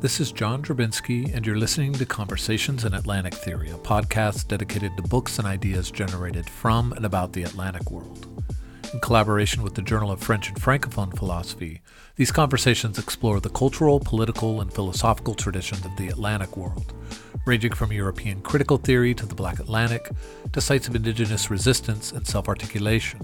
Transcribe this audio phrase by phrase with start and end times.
[0.00, 4.96] This is John Drabinski, and you're listening to Conversations in Atlantic Theory, a podcast dedicated
[4.96, 8.26] to books and ideas generated from and about the Atlantic world.
[8.94, 11.82] In collaboration with the Journal of French and Francophone Philosophy,
[12.16, 16.94] these conversations explore the cultural, political, and philosophical traditions of the Atlantic world,
[17.44, 20.10] ranging from European critical theory to the Black Atlantic
[20.54, 23.20] to sites of indigenous resistance and self articulation,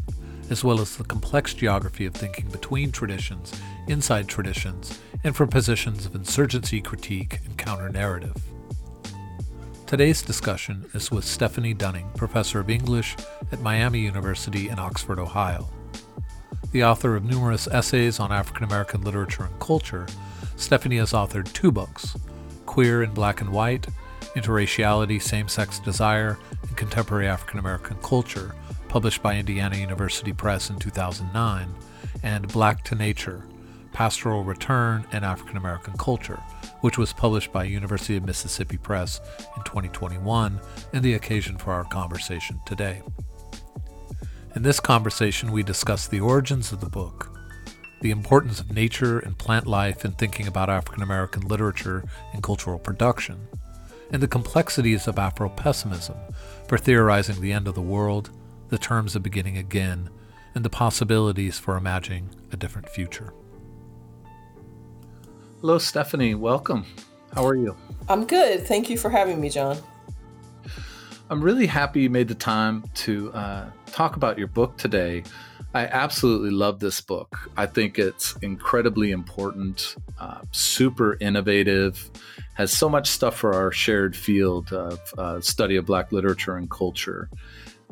[0.51, 3.59] as well as the complex geography of thinking between traditions,
[3.89, 8.37] inside traditions, and from positions of insurgency critique and counter narrative.
[9.87, 13.17] Today's discussion is with Stefanie Dunning, professor of English
[13.53, 15.69] at Miami University in Oxford, Ohio.
[16.73, 20.07] The author of numerous essays on African American literature and culture,
[20.57, 22.17] Stefanie has authored two books
[22.67, 23.87] Queer in Black and White,
[24.35, 28.55] Interraciality, Same Sex Desire, and Contemporary African American Culture,
[28.89, 31.73] published by Indiana University Press in 2009,
[32.23, 33.45] and Black to Nature
[33.97, 36.39] Pastoral Return and African American Culture,
[36.83, 39.23] which was published by University of Mississippi Press
[39.57, 40.61] in 2021
[40.93, 43.01] and the occasion for our conversation today.
[44.55, 47.35] In this conversation, we discuss the origins of the book,
[48.03, 52.79] the importance of nature and plant life in thinking about African American literature and cultural
[52.79, 53.49] production,
[54.11, 56.19] and the complexities of Afro pessimism
[56.69, 58.29] for theorizing the end of the world,
[58.69, 60.11] the terms of beginning again,
[60.55, 63.33] and the possibilities for imagining a different future.
[65.67, 66.37] Hello, Stefanie.
[66.37, 66.87] Welcome.
[67.35, 67.75] How are you?
[68.09, 68.65] I'm good.
[68.69, 69.77] Thank you for having me, John.
[71.29, 75.25] I'm really happy you made the time to uh, talk about your book today.
[75.75, 77.51] I absolutely love this book.
[77.57, 82.13] I think it's incredibly important, uh, super innovative,
[82.55, 86.71] has so much stuff for our shared field of uh, study of Black literature and
[86.71, 87.29] culture.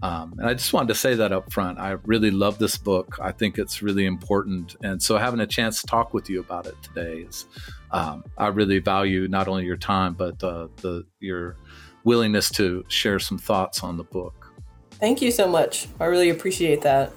[0.05, 1.79] Um, and I just wanted to say that up front.
[1.79, 3.17] I really love this book.
[3.23, 4.77] I think it's really important.
[4.83, 7.47] And so having a chance to talk with you about it today is,
[7.91, 11.57] um, I really value not only your time, but uh, the your
[12.05, 14.53] willingness to share some thoughts on the book.
[14.91, 15.89] Thank you so much.
[15.99, 17.11] I really appreciate that.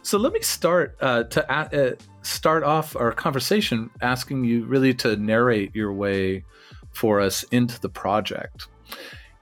[0.00, 5.14] So let me start uh, to uh, start off our conversation asking you really to
[5.16, 6.42] narrate your way
[6.92, 8.68] for us into the project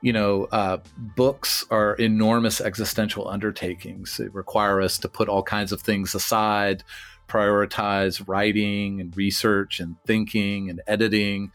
[0.00, 4.16] you know, uh, books are enormous existential undertakings.
[4.16, 6.84] They require us to put all kinds of things aside,
[7.28, 11.50] prioritize writing and research and thinking and editing.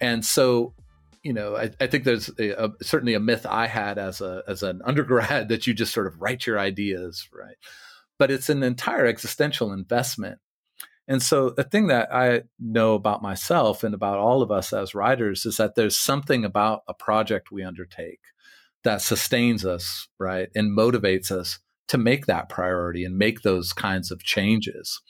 [0.00, 0.72] And so,
[1.22, 4.42] you know, I, I think there's a, a, certainly a myth I had as a
[4.48, 7.56] as an undergrad that you just sort of write your ideas, right?
[8.18, 10.38] But it's an entire existential investment
[11.06, 14.94] and so the thing that I know about myself and about all of us as
[14.94, 18.20] writers is that there's something about a project we undertake
[18.84, 20.48] that sustains us, right?
[20.54, 25.00] And motivates us to make that priority and make those kinds of changes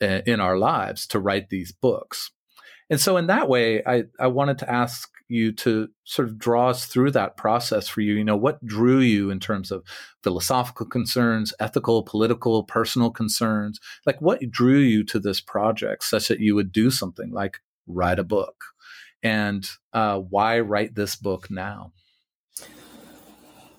[0.00, 2.30] eh, in our lives to write these books.
[2.88, 6.70] And so in that way, I, I wanted to ask you to sort of draw
[6.70, 8.14] us through that process for you.
[8.14, 9.84] You know, what drew you in terms of
[10.22, 13.80] philosophical concerns, ethical, political, personal concerns?
[14.04, 18.18] Like, what drew you to this project such that you would do something like write
[18.18, 18.64] a book?
[19.22, 21.92] And uh, why write this book now?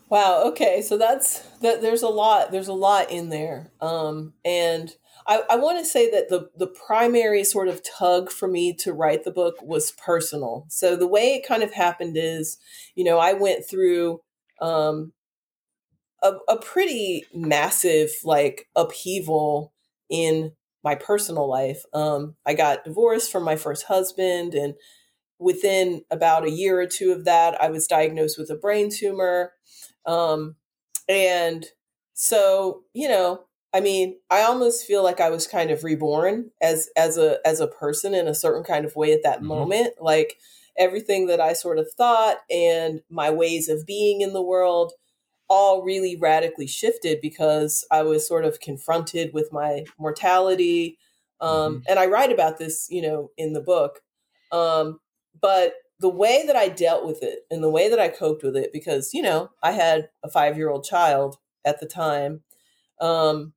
[0.10, 0.44] Wow.
[0.48, 0.82] Okay.
[0.82, 1.82] So that's that.
[1.82, 2.52] There's a lot.
[2.52, 3.72] There's a lot in there.
[3.82, 4.96] Um, and
[5.28, 8.94] I, I want to say that the the primary sort of tug for me to
[8.94, 10.66] write the book was personal.
[10.70, 12.58] So the way it kind of happened is,
[12.96, 14.22] you know, I went through
[14.62, 15.12] um,
[16.24, 19.74] a, a pretty massive like upheaval
[20.10, 21.84] in my personal life.
[21.94, 24.76] Um, I got divorced from my first husband, and
[25.40, 29.52] within about a year or two of that, I was diagnosed with a brain tumor.
[30.06, 30.56] Um,
[31.10, 31.66] and
[32.14, 33.47] so, you know,
[33.78, 37.60] I mean, I almost feel like I was kind of reborn as as a as
[37.60, 39.50] a person in a certain kind of way at that mm-hmm.
[39.50, 39.94] moment.
[40.02, 40.40] Like
[40.80, 44.94] everything that I sort of thought and my ways of being in the world
[45.48, 50.98] all really radically shifted because I was sort of confronted with my mortality.
[51.40, 51.80] Um, mm-hmm.
[51.88, 54.00] And I write about this, you know, in the book.
[54.52, 55.02] Um,
[55.40, 58.58] but the way that I dealt with it and the way that I coped with
[58.58, 62.42] it, because, you know, I had a five year old child at the time.
[63.00, 63.54] Um,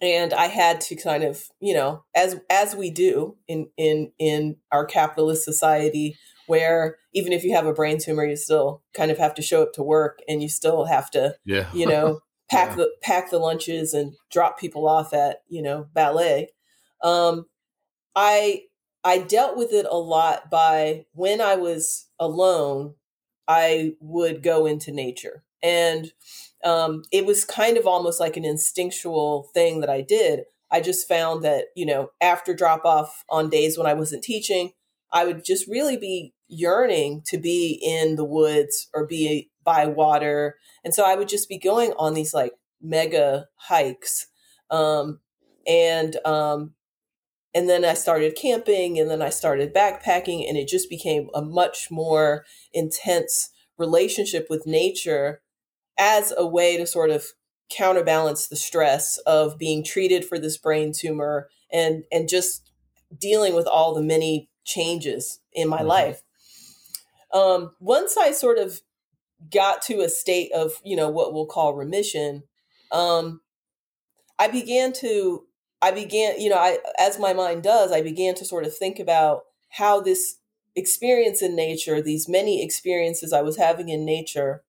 [0.00, 4.56] and I had to kind of, you know, as as we do in in in
[4.70, 6.16] our capitalist society,
[6.46, 9.62] where even if you have a brain tumor, you still kind of have to show
[9.62, 11.68] up to work, and you still have to, yeah.
[11.72, 12.76] you know, pack yeah.
[12.76, 16.50] the pack the lunches and drop people off at you know ballet.
[17.02, 17.46] Um,
[18.14, 18.62] I
[19.04, 22.94] I dealt with it a lot by when I was alone,
[23.48, 26.12] I would go into nature and
[26.64, 30.40] um, it was kind of almost like an instinctual thing that I did.
[30.70, 34.72] I just found that, you know, after drop off on days when I wasn't teaching,
[35.12, 40.56] I would just really be yearning to be in the woods or be by water.
[40.84, 42.52] And so I would just be going on these like
[42.82, 44.26] mega hikes.
[44.70, 45.20] Um,
[45.66, 46.74] and um,
[47.54, 51.42] and then I started camping and then I started backpacking and it just became a
[51.42, 55.40] much more intense relationship with nature
[55.98, 57.26] as a way to sort of
[57.70, 62.70] counterbalance the stress of being treated for this brain tumor and and just
[63.18, 65.88] dealing with all the many changes in my mm-hmm.
[65.88, 66.22] life
[67.34, 68.80] um, once i sort of
[69.52, 72.42] got to a state of you know what we'll call remission
[72.90, 73.40] um,
[74.38, 75.44] i began to
[75.82, 78.98] i began you know i as my mind does i began to sort of think
[78.98, 80.38] about how this
[80.74, 84.62] experience in nature these many experiences i was having in nature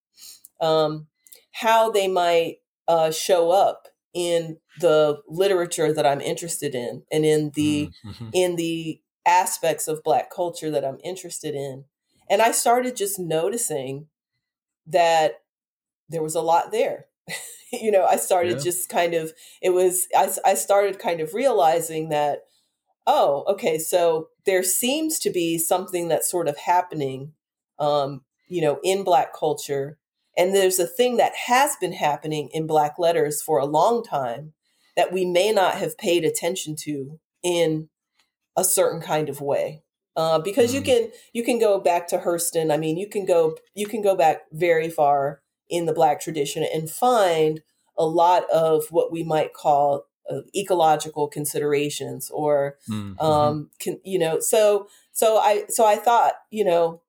[0.61, 1.07] um,
[1.51, 2.57] how they might
[2.87, 8.29] uh, show up in the literature that I'm interested in and in the mm-hmm.
[8.33, 11.85] in the aspects of black culture that I'm interested in.
[12.29, 14.07] And I started just noticing
[14.87, 15.41] that
[16.07, 17.05] there was a lot there.
[17.71, 18.63] you know, I started yeah.
[18.63, 22.39] just kind of it was I, I started kind of realizing that
[23.05, 27.33] oh, okay, so there seems to be something that's sort of happening
[27.79, 29.97] um, you know, in black culture
[30.39, 34.53] and there's a thing that has been happening in Black letters for a long time
[34.95, 37.89] that we may not have paid attention to in
[38.55, 39.83] a certain kind of way.
[40.15, 40.75] Uh, because mm.
[40.75, 42.73] you can you can go back to Hurston.
[42.73, 46.65] I mean, you can go you can go back very far in the Black tradition
[46.73, 47.61] and find
[47.97, 53.19] a lot of what we might call uh, ecological considerations or mm-hmm.
[53.19, 57.01] um, can, you know so so i so i thought you know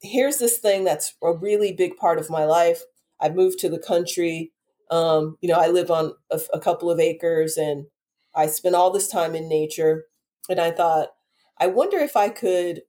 [0.00, 2.82] here's this thing that's a really big part of my life.
[3.20, 4.52] I moved to the country.
[4.90, 7.86] Um, you know, I live on a, a couple of acres and
[8.34, 10.06] I spend all this time in nature.
[10.48, 11.10] And I thought,
[11.58, 12.82] I wonder if I could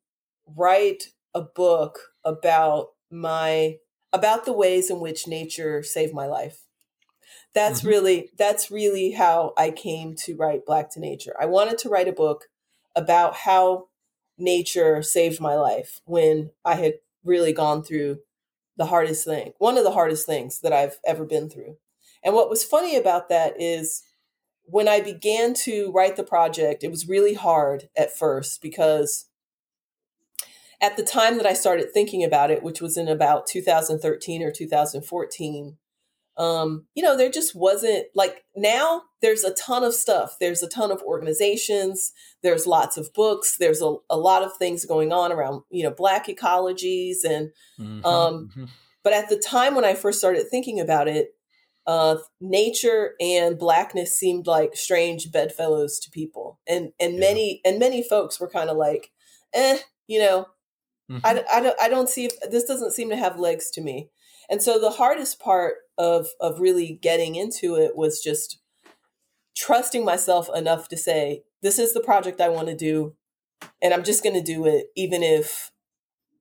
[0.46, 3.78] write a book about my
[4.14, 6.66] about the ways in which nature saved my life.
[7.54, 7.90] That's mm-hmm.
[7.90, 11.36] really that's really how I came to write Black to Nature.
[11.40, 12.46] I wanted to write a book
[12.96, 13.88] about how
[14.42, 18.20] nature saved my life when I had really gone through
[18.78, 21.78] the hardest thing, one of the hardest things that I've ever been through.
[22.24, 24.04] And what was funny about that is
[24.64, 29.26] when I began to write the project, it was really hard at first because
[30.82, 34.52] at the time that I started thinking about it, which was in about 2013 or
[34.52, 35.78] 2014,
[36.42, 40.38] um, you know, there just wasn't like now there's a ton of stuff.
[40.40, 42.14] There's a ton of organizations.
[42.42, 43.58] There's lots of books.
[43.60, 47.18] There's a, a lot of things going on around, you know, black ecologies.
[47.24, 48.66] And, mm-hmm, um, mm-hmm.
[49.04, 51.36] but at the time when I first started thinking about it,
[51.86, 56.60] uh, nature and blackness seemed like strange bedfellows to people.
[56.68, 57.20] And, and yeah.
[57.20, 59.12] many, and many folks were kind of like,
[59.54, 59.78] eh,
[60.08, 60.48] you know,
[61.12, 61.24] mm-hmm.
[61.24, 64.10] I, I, don't, I don't see, this doesn't seem to have legs to me.
[64.50, 68.60] And so the hardest part of of really getting into it was just
[69.56, 73.16] trusting myself enough to say this is the project I want to do
[73.82, 75.72] and I'm just going to do it even if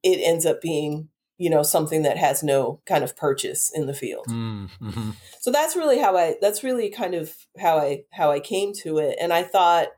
[0.03, 3.95] it ends up being you know something that has no kind of purchase in the
[3.95, 4.27] field.
[4.29, 5.11] Mm, mm-hmm.
[5.41, 8.99] So that's really how I that's really kind of how I how I came to
[8.99, 9.89] it and I thought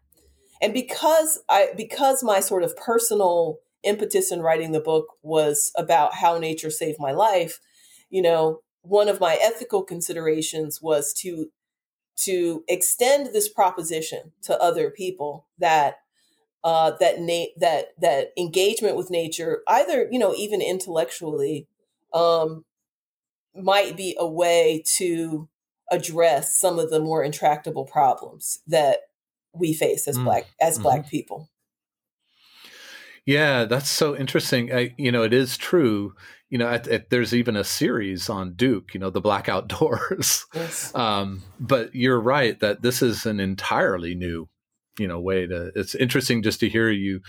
[0.60, 6.14] and because I because my sort of personal impetus in writing the book was about
[6.14, 7.60] how nature saved my life,
[8.10, 11.50] you know, one of my ethical considerations was to
[12.14, 16.00] to extend this proposition to other people that
[16.64, 21.66] uh, that na- that that engagement with nature, either you know even intellectually,
[22.12, 22.64] um,
[23.54, 25.48] might be a way to
[25.90, 29.00] address some of the more intractable problems that
[29.52, 30.24] we face as mm.
[30.24, 30.82] black as mm-hmm.
[30.84, 31.48] black people.
[33.24, 34.74] Yeah, that's so interesting.
[34.74, 36.14] I, you know, it is true
[36.52, 40.44] you know, at, at, there's even a series on Duke, you know, the Black Outdoors.
[40.54, 40.94] Yes.
[40.94, 44.50] Um, but you're right that this is an entirely new,
[44.98, 45.72] you know, way to.
[45.74, 47.20] It's interesting just to hear you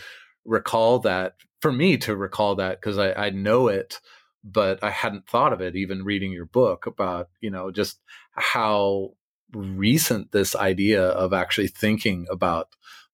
[0.43, 1.35] recall that.
[1.61, 4.01] For me to recall that because I, I know it,
[4.43, 8.01] but I hadn't thought of it even reading your book about you know just
[8.33, 9.11] how
[9.53, 12.67] recent this idea of actually thinking about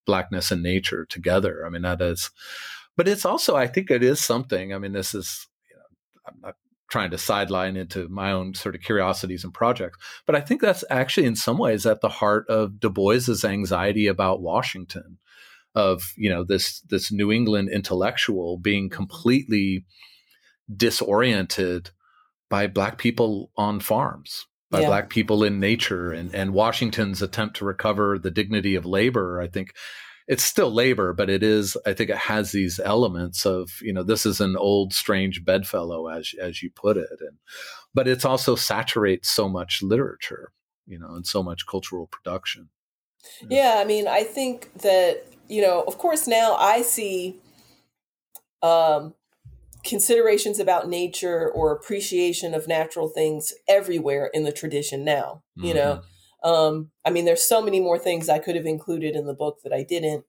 [0.07, 1.63] blackness and nature together.
[1.67, 2.31] I mean, that is,
[2.97, 4.73] but it's also, I think it is something.
[4.73, 5.45] I mean, this is
[6.29, 6.55] I'm not
[6.89, 10.83] trying to sideline into my own sort of curiosities and projects, but I think that's
[10.89, 15.19] actually in some ways at the heart of Du Bois's anxiety about Washington,
[15.75, 19.86] of you know this this New England intellectual being completely
[20.75, 21.91] disoriented
[22.50, 24.88] by black people on farms by yeah.
[24.88, 29.48] black people in nature and, and Washington's attempt to recover the dignity of labor, I
[29.48, 29.74] think
[30.29, 34.03] it's still labor, but it is, I think it has these elements of, you know,
[34.03, 37.09] this is an old, strange bedfellow, as, as you put it.
[37.19, 37.39] And,
[37.95, 40.51] but it's also saturates so much literature,
[40.86, 42.69] you know, and so much cultural production.
[43.50, 43.77] Yeah.
[43.79, 47.38] I mean, I think that, you know, of course, now I see,
[48.62, 49.15] um,
[49.83, 55.77] considerations about nature or appreciation of natural things everywhere in the tradition now you mm-hmm.
[55.77, 56.01] know
[56.43, 59.60] um, i mean there's so many more things i could have included in the book
[59.63, 60.25] that i didn't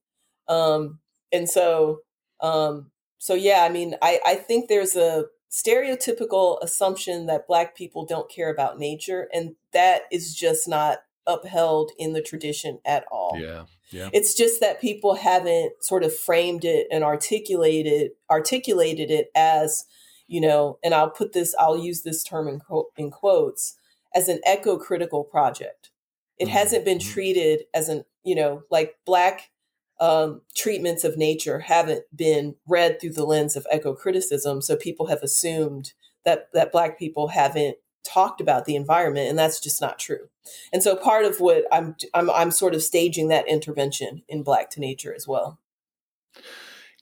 [0.48, 0.98] um,
[1.32, 2.00] and so
[2.40, 8.06] um, so yeah i mean I, I think there's a stereotypical assumption that black people
[8.06, 13.36] don't care about nature and that is just not upheld in the tradition at all
[13.38, 14.08] yeah yeah.
[14.12, 19.84] It's just that people haven't sort of framed it and articulated articulated it as,
[20.28, 23.76] you know, and I'll put this, I'll use this term in, quote, in quotes,
[24.14, 25.89] as an eco critical project.
[26.40, 26.52] It mm-hmm.
[26.52, 27.12] hasn't been mm-hmm.
[27.12, 29.50] treated as an, you know, like black
[30.00, 34.62] um, treatments of nature haven't been read through the lens of eco criticism.
[34.62, 35.92] So people have assumed
[36.24, 40.28] that that black people haven't talked about the environment and that's just not true
[40.72, 44.70] and so part of what i'm i'm, I'm sort of staging that intervention in black
[44.70, 45.58] to nature as well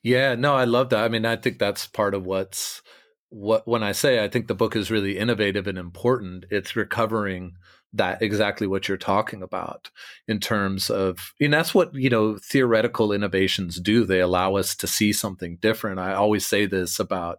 [0.02, 2.82] yeah no i love that i mean i think that's part of what's
[3.28, 7.52] what when i say i think the book is really innovative and important it's recovering
[7.92, 9.90] that exactly what you're talking about
[10.26, 14.86] in terms of and that's what you know theoretical innovations do they allow us to
[14.86, 17.38] see something different i always say this about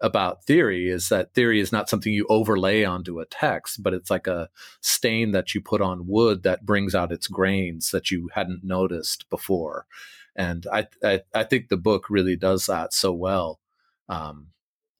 [0.00, 4.10] about theory is that theory is not something you overlay onto a text, but it's
[4.10, 4.48] like a
[4.80, 9.28] stain that you put on wood that brings out its grains that you hadn't noticed
[9.28, 9.86] before.
[10.34, 13.60] And I, I, I think the book really does that so well.
[14.08, 14.48] Um,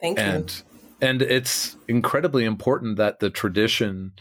[0.00, 1.08] Thank and, you.
[1.08, 4.12] And it's incredibly important that the tradition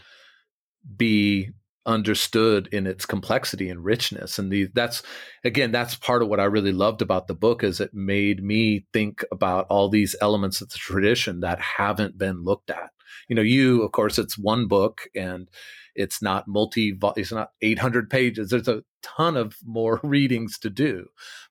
[0.96, 1.50] be
[1.86, 4.38] understood in its complexity and richness.
[4.38, 5.02] And the, that's
[5.44, 8.86] again that's part of what i really loved about the book is it made me
[8.92, 12.90] think about all these elements of the tradition that haven't been looked at.
[13.28, 15.48] You know you of course it's one book and
[15.94, 18.50] it's not multi it's not 800 pages.
[18.50, 21.06] There's a ton of more readings to do.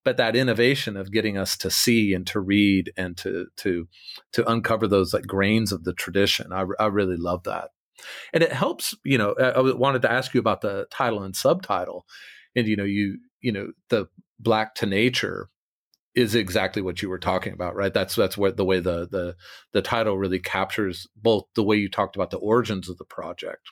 [0.06, 3.88] But that innovation of getting us to see and to read and to to
[4.34, 7.72] to uncover those like grains of the tradition i, I really love that
[8.34, 12.06] and it helps you know i wanted to ask you about the title and subtitle
[12.56, 14.08] and you know you you know the
[14.40, 15.50] black to nature
[16.16, 19.36] is exactly what you were talking about right that's that's what the way the the
[19.74, 23.70] the title really captures both the way you talked about the origins of the project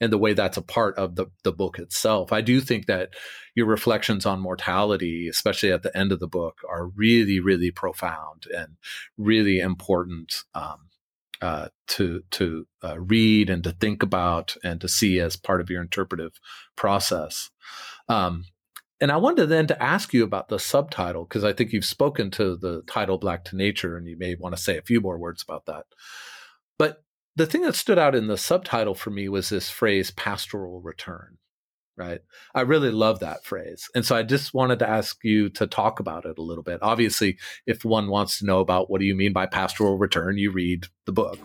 [0.00, 2.32] and the way that's a part of the, the book itself.
[2.32, 3.10] I do think that
[3.54, 8.46] your reflections on mortality, especially at the end of the book, are really, really profound
[8.54, 8.76] and
[9.16, 10.88] really important um,
[11.40, 15.70] uh, to to uh, read and to think about and to see as part of
[15.70, 16.38] your interpretive
[16.76, 17.50] process.
[18.08, 18.44] Um,
[19.00, 22.30] and I wanted then to ask you about the subtitle because I think you've spoken
[22.32, 25.18] to the title "Black to Nature" and you may want to say a few more
[25.18, 25.86] words about that.
[26.78, 27.02] But
[27.36, 31.38] the thing that stood out in the subtitle for me was this phrase "pastoral return."
[31.96, 32.20] Right?
[32.54, 33.88] I really love that phrase.
[33.94, 36.80] And so I just wanted to ask you to talk about it a little bit.
[36.82, 40.50] Obviously, if one wants to know about what do you mean by pastoral return, you
[40.50, 41.38] read the book.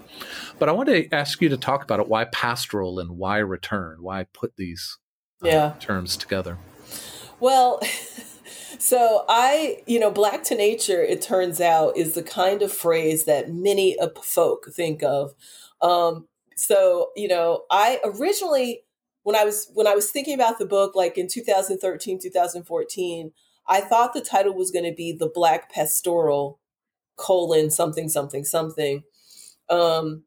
[0.58, 2.08] But I want to ask you to talk about it.
[2.08, 3.98] Why pastoral and why return?
[4.02, 4.98] Why put these
[5.44, 5.74] uh, yeah.
[5.80, 6.58] terms together?
[7.40, 7.80] Well,
[8.80, 13.26] so I, you know, black to nature, it turns out, is the kind of phrase
[13.26, 15.34] that many folk think of.
[15.82, 18.84] Um, so, you know, I originally
[19.30, 23.32] when I was when I was thinking about the book, like in 2013, 2014,
[23.68, 26.60] I thought the title was going to be the Black Pastoral
[27.16, 29.04] colon something something something.
[29.70, 30.24] Um,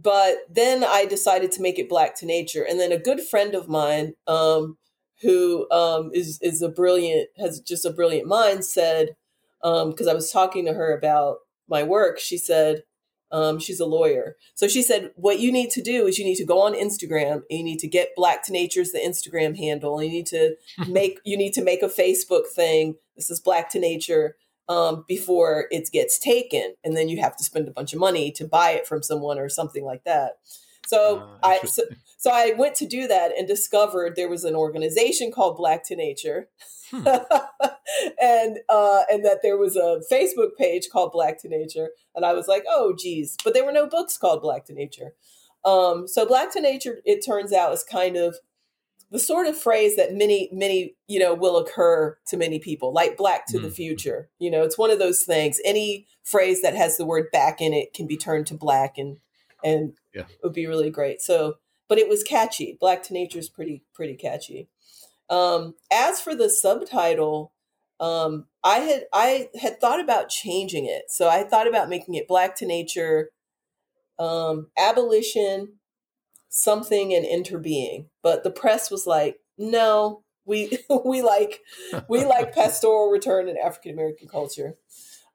[0.00, 3.52] but then I decided to make it Black to Nature, and then a good friend
[3.56, 4.78] of mine, um,
[5.22, 9.16] who um, is is a brilliant has just a brilliant mind, said
[9.60, 12.84] because um, I was talking to her about my work, she said,
[13.32, 14.36] um, she's a lawyer.
[14.54, 17.42] So she said, what you need to do is you need to go on Instagram
[17.48, 20.02] and you need to get Black to Nature's the Instagram handle.
[20.02, 20.56] You need to
[20.88, 22.96] make you need to make a Facebook thing.
[23.16, 24.36] This is Black to Nature
[24.68, 28.30] um, before it gets taken, and then you have to spend a bunch of money
[28.32, 30.38] to buy it from someone or something like that.
[30.86, 31.82] So uh, I so,
[32.18, 35.96] so I went to do that and discovered there was an organization called Black to
[35.96, 36.48] Nature.
[36.90, 37.06] Hmm.
[38.20, 42.32] and uh, and that there was a Facebook page called Black to Nature, and I
[42.32, 45.14] was like, oh, geez, but there were no books called Black to Nature.
[45.64, 48.36] Um, so Black to Nature, it turns out, is kind of
[49.10, 53.16] the sort of phrase that many many you know will occur to many people, like
[53.16, 53.62] Black to mm.
[53.62, 53.74] the hmm.
[53.74, 54.30] future.
[54.38, 55.60] You know, it's one of those things.
[55.64, 59.18] Any phrase that has the word back in it can be turned to black, and
[59.62, 60.22] and yeah.
[60.22, 61.20] it would be really great.
[61.20, 61.56] So
[61.90, 62.78] but it was catchy.
[62.80, 64.68] Black to Nature is pretty pretty catchy.
[65.30, 67.52] Um, as for the subtitle,
[68.00, 71.04] um, I had I had thought about changing it.
[71.08, 73.30] So I thought about making it Black to Nature,
[74.18, 75.74] um, abolition,
[76.48, 78.06] something, and interbeing.
[78.22, 81.60] But the press was like, no, we we like
[82.08, 84.74] we like pastoral return in African American culture.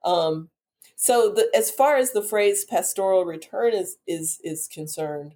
[0.04, 0.50] Um,
[0.98, 5.36] so the, as far as the phrase pastoral return is is is concerned,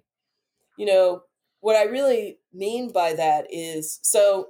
[0.76, 1.22] you know,
[1.60, 4.48] what I really mean by that is so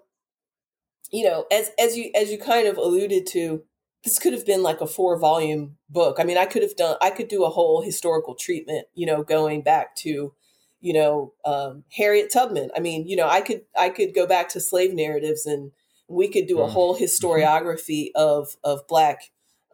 [1.10, 3.62] you know, as as you as you kind of alluded to,
[4.04, 6.16] this could have been like a four volume book.
[6.18, 9.22] I mean, I could have done I could do a whole historical treatment, you know,
[9.22, 10.32] going back to
[10.80, 12.70] you know um, Harriet Tubman.
[12.76, 15.72] I mean, you know, I could I could go back to slave narratives and
[16.08, 16.70] we could do a mm.
[16.70, 17.04] whole mm-hmm.
[17.04, 19.22] historiography of of black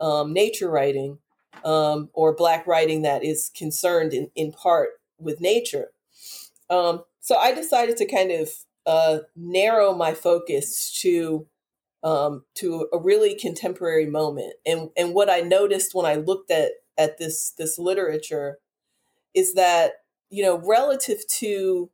[0.01, 1.19] um, nature writing
[1.65, 5.89] um, or black writing that is concerned in, in part with nature.
[6.69, 8.51] Um, so I decided to kind of
[8.87, 11.49] uh, narrow my focus to
[12.05, 14.55] um, to a really contemporary moment.
[14.65, 18.59] And and what I noticed when I looked at at this this literature
[19.35, 19.95] is that
[20.31, 21.91] you know relative to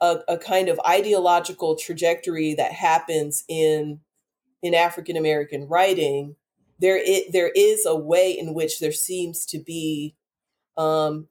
[0.00, 3.98] a, a kind of ideological trajectory that happens in
[4.62, 6.36] in African American writing,
[6.78, 10.14] there it, there is a way in which there seems to be
[10.76, 11.26] um,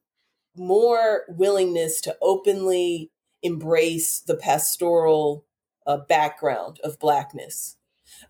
[0.58, 3.12] more willingness to openly
[3.46, 5.46] embrace the pastoral
[5.86, 7.78] uh, background of blackness.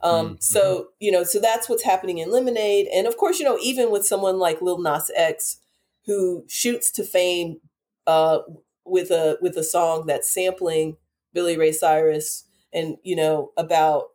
[0.01, 0.35] Um, mm-hmm.
[0.39, 3.91] So you know, so that's what's happening in Lemonade, and of course, you know, even
[3.91, 5.57] with someone like Lil Nas X,
[6.05, 7.57] who shoots to fame
[8.07, 8.39] uh,
[8.83, 10.97] with a with a song that's sampling
[11.33, 14.09] Billy Ray Cyrus, and you know about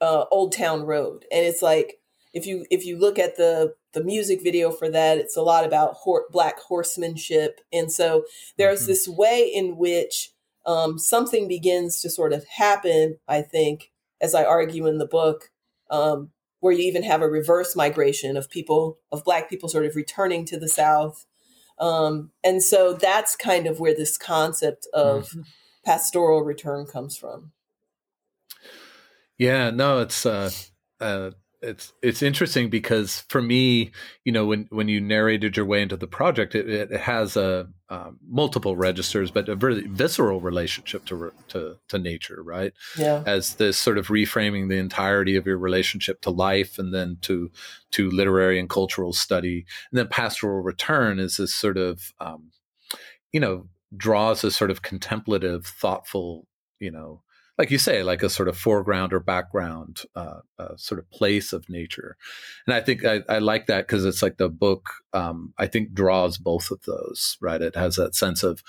[0.00, 1.98] uh, Old Town Road, and it's like
[2.34, 5.64] if you if you look at the the music video for that, it's a lot
[5.64, 8.24] about hor- black horsemanship, and so
[8.58, 8.88] there's mm-hmm.
[8.88, 10.32] this way in which
[10.66, 13.18] um, something begins to sort of happen.
[13.28, 15.50] I think, as I argue in the book,
[15.90, 19.96] um, where you even have a reverse migration of people of black people sort of
[19.96, 21.26] returning to the South,
[21.78, 25.42] um, and so that's kind of where this concept of mm-hmm.
[25.84, 27.52] pastoral return comes from.
[29.38, 30.50] Yeah, no, it's uh,
[31.00, 33.90] uh, it's it's interesting because for me,
[34.24, 37.68] you know, when when you narrated your way into the project, it, it has a
[37.88, 42.72] um, multiple registers, but a very visceral relationship to to to nature, right?
[42.98, 43.22] Yeah.
[43.26, 47.50] As this sort of reframing the entirety of your relationship to life, and then to
[47.92, 52.50] to literary and cultural study, and then pastoral return is this sort of, um,
[53.32, 56.46] you know, draws a sort of contemplative, thoughtful,
[56.80, 57.22] you know,
[57.58, 61.52] like you say, like a sort of foreground or background uh, uh, sort of place
[61.52, 62.16] of nature.
[62.66, 65.94] And I think I, I like that because it's like the book, um, I think,
[65.94, 67.62] draws both of those, right?
[67.62, 68.62] It has that sense of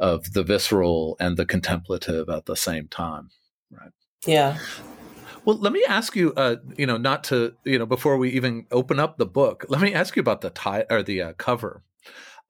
[0.00, 3.30] of the visceral and the contemplative at the same time,
[3.70, 3.92] right?
[4.26, 4.58] Yeah.
[5.44, 8.66] Well, let me ask you, uh, you know, not to, you know, before we even
[8.72, 11.82] open up the book, let me ask you about the tie or the uh, cover.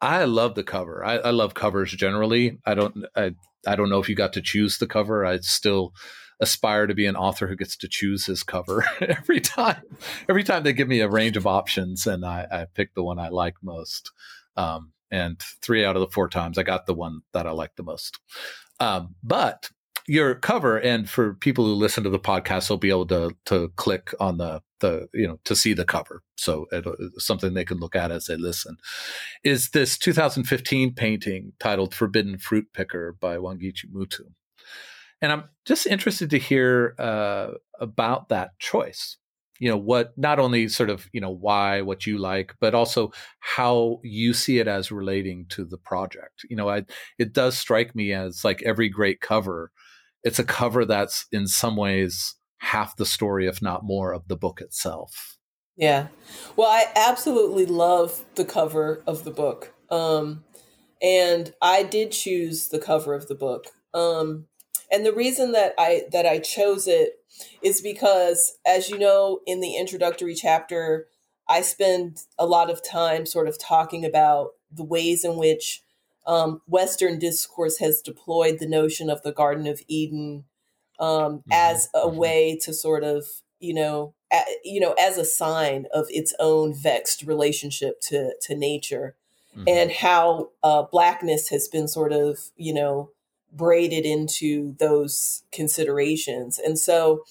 [0.00, 1.04] I love the cover.
[1.04, 2.59] I, I, love covers generally.
[2.66, 3.04] I don't.
[3.16, 3.35] I
[3.66, 5.24] I don't know if you got to choose the cover.
[5.24, 5.94] I still
[6.40, 9.83] aspire to be an author who gets to choose his cover every time.
[10.28, 13.18] Every time they give me a range of options, and I, I pick the one
[13.18, 14.11] I like most.
[14.57, 17.76] Um, and three out of the four times, I got the one that I like
[17.76, 18.18] the most.
[18.80, 19.70] Um, but
[20.07, 23.73] your cover, and for people who listen to the podcast, they'll be able to to
[23.77, 26.23] click on the the you know to see the cover.
[26.37, 28.77] So it's something they can look at as they listen.
[29.43, 34.33] Is this 2015 painting titled forbidden fruit picker by wangechi mutu?
[35.23, 39.17] And i'm just interested to hear uh, about that choice.
[39.61, 43.12] You know what not only sort of you know why what you like but also
[43.38, 46.45] how you see it as relating to the project.
[46.51, 46.85] You know I,
[47.19, 49.71] it does strike me as like every great cover
[50.24, 54.37] it's a cover that's in some ways half the story, if not more, of the
[54.37, 55.37] book itself.
[55.76, 56.08] Yeah.
[56.56, 59.74] Well, I absolutely love the cover of the book.
[59.90, 60.44] Um,
[61.02, 63.66] and I did choose the cover of the book.
[63.92, 64.46] Um,
[64.90, 67.14] and the reason that I that I chose it
[67.62, 71.08] is because as you know in the introductory chapter
[71.48, 75.82] I spend a lot of time sort of talking about the ways in which
[76.26, 80.44] um, Western discourse has deployed the notion of the Garden of Eden
[80.98, 81.52] um, mm-hmm.
[81.52, 82.16] as a mm-hmm.
[82.16, 83.24] way to sort of
[83.60, 88.54] you know a, you know as a sign of its own vexed relationship to to
[88.54, 89.16] nature
[89.56, 89.64] mm-hmm.
[89.66, 93.10] and how uh, blackness has been sort of you know
[93.52, 97.22] braided into those considerations and so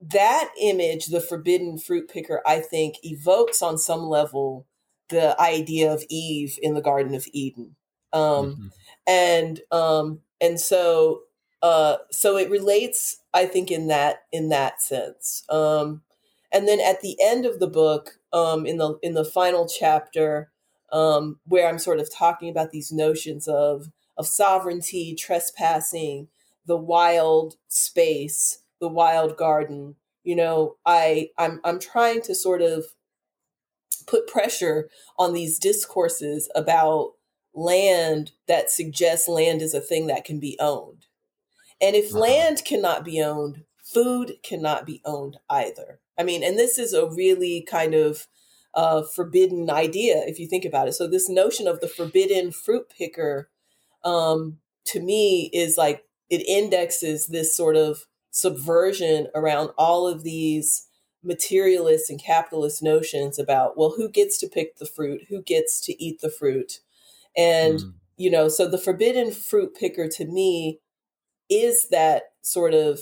[0.00, 4.66] that image the forbidden fruit picker i think evokes on some level
[5.08, 7.74] the idea of eve in the garden of eden
[8.12, 8.66] Um, mm-hmm.
[9.06, 11.22] and um, and so
[11.62, 15.44] uh, so it relates, I think, in that in that sense.
[15.48, 16.02] Um,
[16.52, 20.50] and then at the end of the book, um, in the in the final chapter,
[20.92, 26.28] um, where I'm sort of talking about these notions of of sovereignty, trespassing,
[26.66, 29.96] the wild space, the wild garden.
[30.22, 32.84] You know, I I'm I'm trying to sort of
[34.06, 34.88] put pressure
[35.18, 37.14] on these discourses about
[37.56, 41.06] land that suggests land is a thing that can be owned.
[41.80, 42.20] And if uh-huh.
[42.20, 46.00] land cannot be owned, food cannot be owned either.
[46.18, 48.26] I mean, and this is a really kind of
[48.74, 50.92] uh, forbidden idea if you think about it.
[50.92, 53.48] So this notion of the forbidden fruit picker,
[54.04, 60.88] um, to me, is like it indexes this sort of subversion around all of these
[61.22, 66.02] materialist and capitalist notions about well, who gets to pick the fruit, who gets to
[66.02, 66.80] eat the fruit,
[67.36, 67.92] and mm.
[68.16, 70.80] you know, so the forbidden fruit picker to me
[71.48, 73.00] is that sort of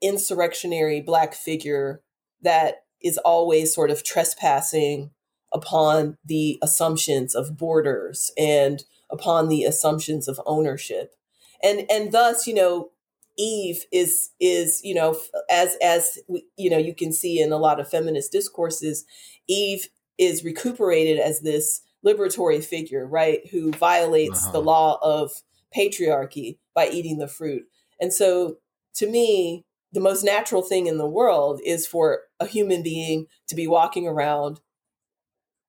[0.00, 2.02] insurrectionary black figure
[2.42, 5.10] that is always sort of trespassing
[5.52, 11.14] upon the assumptions of borders and upon the assumptions of ownership
[11.62, 12.90] and and thus you know
[13.38, 15.18] eve is is you know
[15.50, 19.04] as as we, you know you can see in a lot of feminist discourses
[19.48, 24.52] eve is recuperated as this liberatory figure right who violates uh-huh.
[24.52, 25.30] the law of
[25.76, 27.64] patriarchy by eating the fruit
[28.00, 28.56] and so
[28.94, 33.54] to me the most natural thing in the world is for a human being to
[33.54, 34.60] be walking around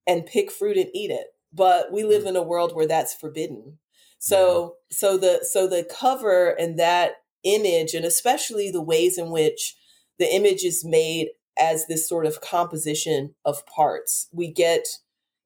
[0.07, 1.27] and pick fruit and eat it.
[1.53, 2.27] But we live mm.
[2.27, 3.77] in a world where that's forbidden.
[4.19, 4.95] So yeah.
[4.97, 7.13] so the so the cover and that
[7.43, 9.77] image and especially the ways in which
[10.17, 14.27] the image is made as this sort of composition of parts.
[14.33, 14.85] We get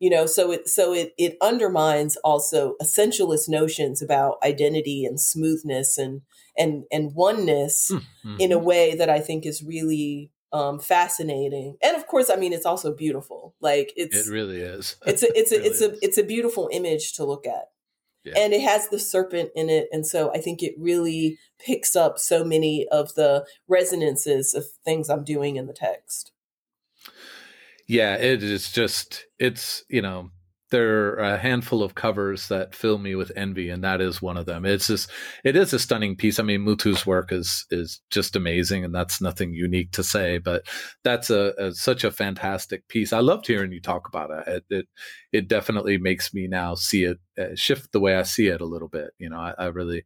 [0.03, 5.97] you know so it so it it undermines also essentialist notions about identity and smoothness
[5.97, 6.23] and
[6.57, 8.35] and and oneness mm-hmm.
[8.37, 11.77] in a way that I think is really um, fascinating.
[11.81, 13.55] And of course, I mean, it's also beautiful.
[13.61, 14.97] Like it's it really is.
[15.07, 17.69] it's a it's a it really it's a it's a beautiful image to look at.
[18.25, 18.33] Yeah.
[18.35, 19.87] And it has the serpent in it.
[19.93, 25.09] And so I think it really picks up so many of the resonances of things
[25.09, 26.33] I'm doing in the text.
[27.93, 30.32] Yeah, it is just, it's, you know,
[30.71, 34.36] there are a handful of covers that fill me with envy, and that is one
[34.36, 34.65] of them.
[34.65, 35.12] It's just,
[35.43, 36.39] it is a stunning piece.
[36.39, 40.39] I mean, Mutu's work is is just amazing, and that's nothing unique to say.
[40.39, 40.63] But
[41.03, 43.13] that's a, a such a fantastic piece.
[43.13, 44.47] I loved hearing you talk about it.
[44.47, 44.88] It it,
[45.32, 48.65] it definitely makes me now see it uh, shift the way I see it a
[48.65, 49.12] little bit.
[49.19, 50.06] You know, I, I really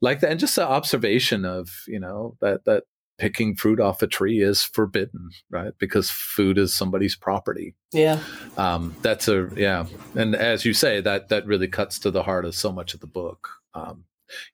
[0.00, 2.84] like that, and just the observation of you know that that
[3.18, 5.72] picking fruit off a tree is forbidden, right?
[5.78, 7.74] Because food is somebody's property.
[7.92, 8.20] Yeah.
[8.56, 12.44] Um, that's a yeah, and as you say, that that really cuts to the heart
[12.44, 13.48] of so much of the book.
[13.74, 14.04] Um,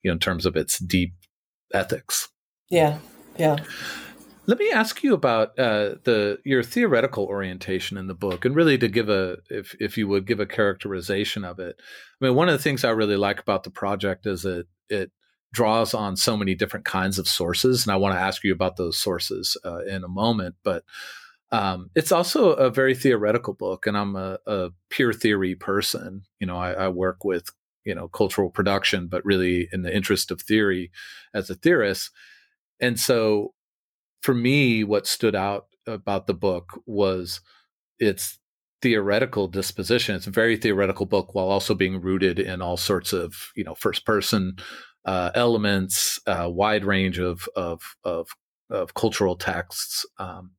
[0.02, 1.14] you know, in terms of its deep
[1.72, 2.28] ethics.
[2.68, 2.98] Yeah.
[3.38, 3.56] Yeah.
[4.46, 8.76] Let me ask you about uh, the your theoretical orientation in the book, and really
[8.78, 11.76] to give a, if if you would give a characterization of it.
[12.20, 15.12] I mean, one of the things I really like about the project is that it
[15.52, 18.76] draws on so many different kinds of sources, and I want to ask you about
[18.76, 20.56] those sources uh, in a moment.
[20.64, 20.84] But
[21.50, 26.22] um, it's also a very theoretical book, and I'm a, a pure theory person.
[26.40, 27.50] You know, I, I, work with
[27.84, 30.90] you know cultural production, but really in the interest of theory
[31.34, 32.10] as a theorist.
[32.80, 33.52] And so,
[34.22, 37.42] for me, what stood out about the book was
[37.98, 38.38] its
[38.80, 40.16] theoretical disposition.
[40.16, 43.74] It's a very theoretical book while also being rooted in all sorts of you know
[43.74, 44.56] first person
[45.04, 48.28] uh, elements, a wide range of of of,
[48.70, 50.06] of cultural texts.
[50.18, 50.52] Um,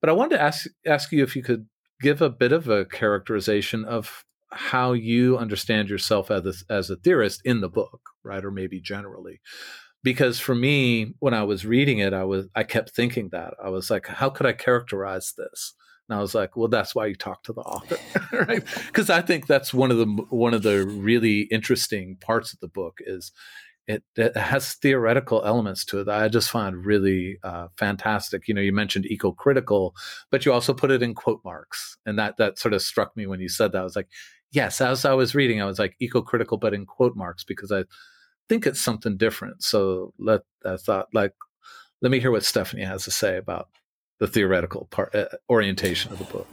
[0.00, 1.66] but I wanted to ask ask you if you could
[2.00, 6.96] give a bit of a characterization of how you understand yourself as a, as a
[6.96, 9.40] theorist in the book, right, or maybe generally.
[10.02, 13.68] Because for me, when I was reading it, I was I kept thinking that I
[13.68, 15.74] was like, how could I characterize this?
[16.08, 17.98] And I was like, well, that's why you talk to the author,
[18.46, 18.64] right?
[18.86, 22.68] Because I think that's one of the one of the really interesting parts of the
[22.68, 23.32] book is
[23.88, 28.46] it, it, has theoretical elements to it that I just find really uh, fantastic.
[28.46, 29.96] You know, you mentioned eco-critical,
[30.30, 33.26] but you also put it in quote marks, and that that sort of struck me
[33.26, 33.80] when you said that.
[33.80, 34.08] I was like,
[34.52, 34.82] yes.
[34.82, 37.84] As I was reading, I was like eco-critical, but in quote marks because I
[38.48, 39.62] think it's something different.
[39.62, 41.32] So let I thought like,
[42.02, 43.68] let me hear what Stefanie has to say about
[44.20, 46.46] the theoretical part uh, orientation of the book.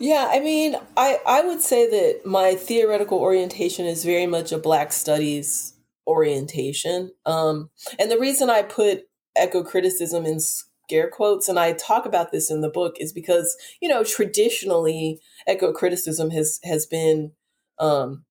[0.00, 4.58] Yeah, I mean, I, I would say that my theoretical orientation is very much a
[4.58, 5.74] Black studies
[6.06, 7.12] orientation.
[7.26, 9.04] Um, and the reason I put
[9.40, 13.56] eco criticism in scare quotes, and I talk about this in the book, is because
[13.80, 17.32] you know traditionally eco criticism has has been
[17.78, 18.24] um,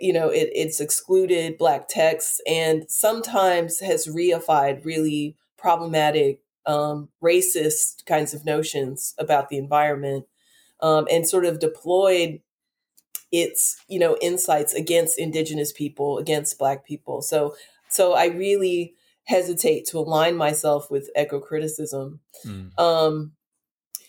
[0.00, 8.06] you know, it, it's excluded black texts and sometimes has reified really problematic, um, racist
[8.06, 10.24] kinds of notions about the environment,
[10.80, 12.40] um, and sort of deployed
[13.34, 17.20] its, you know, insights against indigenous people, against black people.
[17.20, 17.56] So,
[17.88, 18.94] so I really
[19.24, 22.20] hesitate to align myself with eco criticism.
[22.46, 22.78] Mm.
[22.78, 23.32] Um,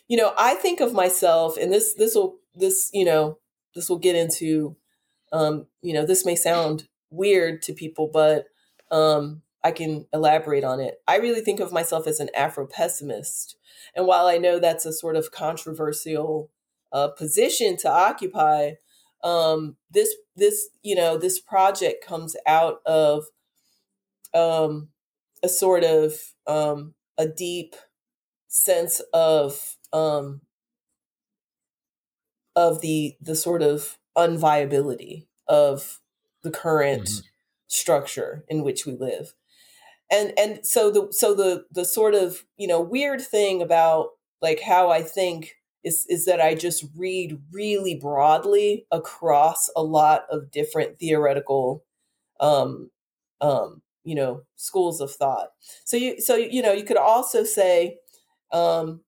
[0.07, 3.39] you know, I think of myself, and this this will this you know
[3.73, 4.75] this will get into
[5.31, 8.45] um, you know this may sound weird to people, but
[8.91, 11.01] um, I can elaborate on it.
[11.07, 13.57] I really think of myself as an Afro pessimist,
[13.95, 16.51] and while I know that's a sort of controversial
[16.91, 18.73] uh, position to occupy,
[19.25, 23.25] um, this this you know this project comes out of
[24.33, 24.89] um,
[25.43, 26.13] a sort of
[26.47, 27.75] um, a deep
[28.47, 30.41] sense of um,
[32.55, 35.99] of the the sort of unviability of
[36.43, 37.25] the current mm-hmm.
[37.67, 39.33] structure in which we live
[40.11, 44.09] and and so the so the the sort of you know weird thing about
[44.41, 50.25] like how i think is is that i just read really broadly across a lot
[50.29, 51.83] of different theoretical
[52.41, 52.91] um
[53.39, 55.49] um you know schools of thought.
[55.83, 57.97] So you so you know you could also say
[58.51, 59.01] um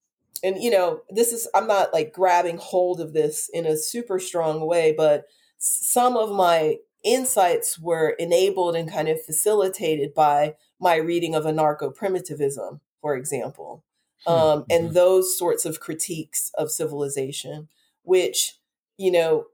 [0.43, 4.19] and you know this is i'm not like grabbing hold of this in a super
[4.19, 5.25] strong way but
[5.59, 11.93] some of my insights were enabled and kind of facilitated by my reading of anarcho
[11.93, 13.83] primitivism for example
[14.27, 14.63] um, mm-hmm.
[14.69, 17.67] and those sorts of critiques of civilization
[18.03, 18.53] which
[18.97, 19.45] you know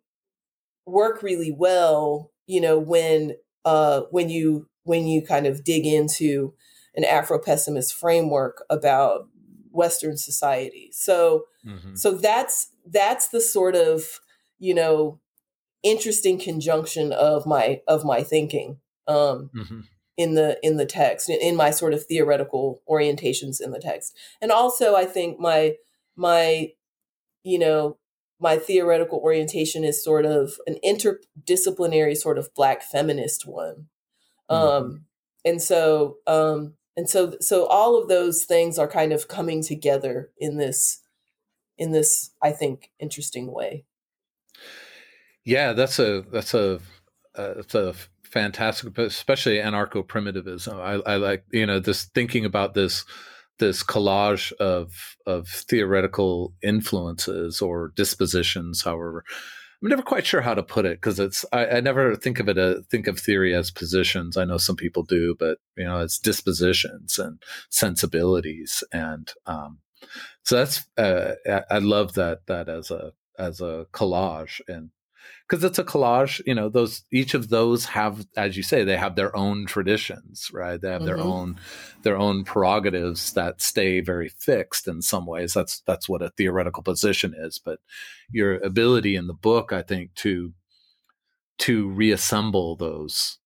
[0.86, 6.53] work really well you know when uh when you when you kind of dig into
[6.95, 9.27] an afro pessimist framework about
[9.73, 10.89] Western society.
[10.93, 11.95] So mm-hmm.
[11.95, 14.03] so that's that's the sort of
[14.59, 15.19] you know
[15.81, 19.79] interesting conjunction of my of my thinking um, mm-hmm.
[20.17, 24.52] In the in the text in my sort of theoretical orientations in the text, and
[24.52, 25.76] also I think my
[26.15, 26.69] my
[27.43, 27.97] you know
[28.39, 33.88] my theoretical orientation is sort of an interdisciplinary sort of black feminist one.
[34.52, 34.54] Mm-hmm.
[34.54, 35.06] Um,
[35.45, 40.32] and so um, and so so all of those things are kind of coming together
[40.38, 41.02] in this
[41.78, 43.86] in this i think interesting way
[45.43, 46.80] yeah that's a that's a
[47.36, 47.95] uh, that's a
[48.33, 53.05] fantastic but especially anarcho primitivism I, I like you know this thinking about this
[53.59, 54.91] this collage of
[55.27, 59.23] of theoretical influences or dispositions however
[59.83, 62.47] I'm never quite sure how to put it because it's I, I, never think of
[62.47, 64.37] it a, uh, think of theory as positions.
[64.37, 69.79] I know some people do, but you know it's dispositions and sensibilities, and um,
[70.43, 74.91] so that's uh, I, I love that that as a as a collage and
[75.47, 78.97] because it's a collage you know those each of those have as you say they
[78.97, 80.79] have their own traditions right?
[80.82, 81.06] They have mm-hmm.
[81.06, 81.60] their own
[82.03, 85.53] their own prerogatives that stay very fixed in some ways.
[85.53, 87.60] That's that's what a theoretical position is.
[87.60, 87.79] But
[88.32, 90.53] your ability in the book i think to
[91.60, 93.38] to reassemble those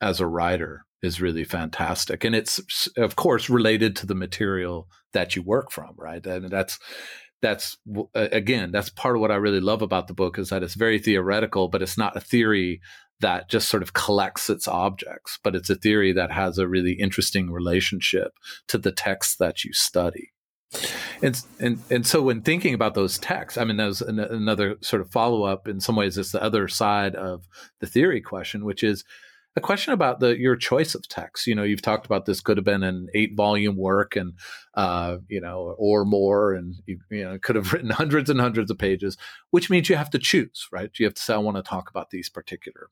[0.00, 2.24] as a writer is really fantastic.
[2.24, 6.24] And it's of course related to the material that you work from right?
[6.24, 6.78] And that's
[7.42, 7.76] that's
[8.14, 10.98] again that's part of what i really love about the book is that it's very
[10.98, 12.80] theoretical but it's not a theory
[13.20, 16.92] that just sort of collects its objects but it's a theory that has a really
[16.92, 18.32] interesting relationship
[18.68, 20.32] to the text that you study.
[21.20, 25.02] And and and so when thinking about those texts i mean there's an, another sort
[25.02, 27.44] of follow-up in some ways it's the other side of
[27.80, 29.04] the theory question which is
[29.54, 31.46] a question about the your choice of text.
[31.46, 34.34] You know, you've talked about this could have been an eight volume work and
[34.74, 38.70] uh, you know, or more, and you, you know, could have written hundreds and hundreds
[38.70, 39.16] of pages,
[39.50, 40.90] which means you have to choose, right?
[40.98, 42.88] You have to say, I want to talk about these particular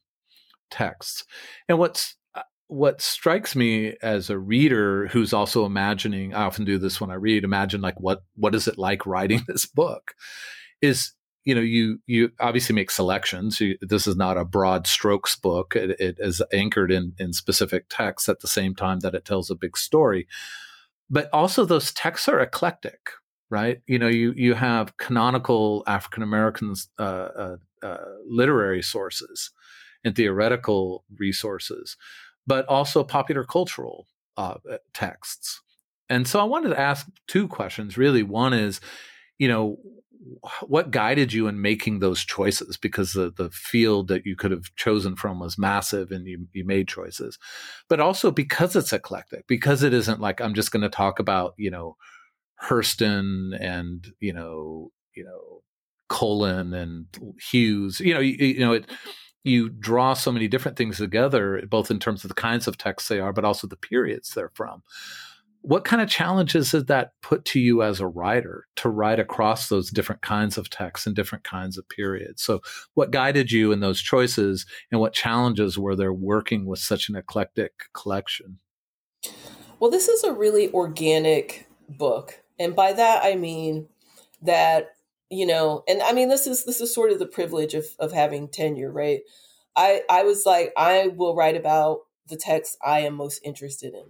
[0.71, 1.25] texts.
[1.69, 6.79] And what's uh, what strikes me as a reader who's also imagining, I often do
[6.79, 10.15] this when I read, imagine like what what is it like writing this book,
[10.83, 11.13] is
[11.45, 13.61] you know, you you obviously make selections.
[13.61, 15.75] You, this is not a broad strokes book.
[15.75, 19.51] It, it is anchored in in specific texts at the same time that it tells
[19.51, 20.27] a big story.
[21.09, 23.11] But also, those texts are eclectic,
[23.49, 23.81] right?
[23.87, 29.51] You know, you you have canonical African American uh, uh, uh, literary sources
[30.05, 31.97] and theoretical resources,
[32.47, 34.55] but also popular cultural uh,
[34.93, 35.61] texts.
[36.11, 37.97] And so, I wanted to ask two questions.
[37.97, 38.81] Really, one is,
[39.39, 39.79] you know,
[40.67, 42.77] what guided you in making those choices?
[42.77, 46.65] Because the, the field that you could have chosen from was massive and you, you
[46.65, 47.39] made choices.
[47.89, 51.55] But also because it's eclectic, because it isn't like I'm just going to talk about,
[51.57, 51.97] you know,
[52.63, 55.63] Hurston and, you know, you know,
[56.09, 57.07] Cullen and
[57.51, 58.87] Hughes, you know, you, you know, it,
[59.43, 63.09] you draw so many different things together, both in terms of the kinds of texts
[63.09, 64.83] they are, but also the periods they're from.
[65.63, 69.69] What kind of challenges did that put to you as a writer to write across
[69.69, 72.43] those different kinds of texts and different kinds of periods?
[72.43, 72.61] So,
[72.95, 77.17] what guided you in those choices, and what challenges were there working with such an
[77.17, 78.59] eclectic collection?
[79.79, 82.43] Well, this is a really organic book.
[82.59, 83.89] And by that, I mean
[84.43, 84.95] that
[85.31, 88.13] you know and i mean this is this is sort of the privilege of of
[88.13, 89.21] having tenure right
[89.77, 94.05] i i was like i will write about the text i am most interested in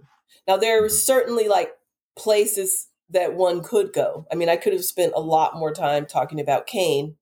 [0.47, 1.71] now there are certainly like
[2.17, 6.05] places that one could go i mean i could have spent a lot more time
[6.05, 7.15] talking about Cane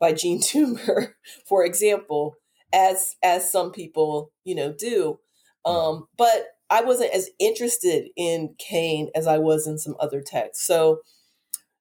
[0.00, 1.12] by jean toomer
[1.46, 2.36] for example
[2.72, 5.18] as as some people you know do
[5.64, 10.66] um but i wasn't as interested in Cane as i was in some other texts
[10.66, 11.00] so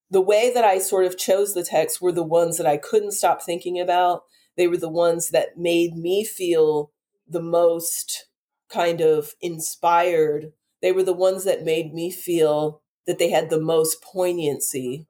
[0.09, 3.11] the way that I sort of chose the texts were the ones that I couldn't
[3.11, 4.23] stop thinking about.
[4.55, 6.91] They were the ones that made me feel
[7.27, 8.27] the most
[8.69, 10.53] kind of inspired.
[10.81, 15.07] They were the ones that made me feel that they had the most poignancy.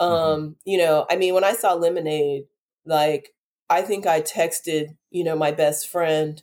[0.00, 0.12] Mm-hmm.
[0.12, 2.44] Um, you know, I mean, when I saw Lemonade,
[2.84, 3.34] like
[3.68, 6.42] I think I texted, you know, my best friend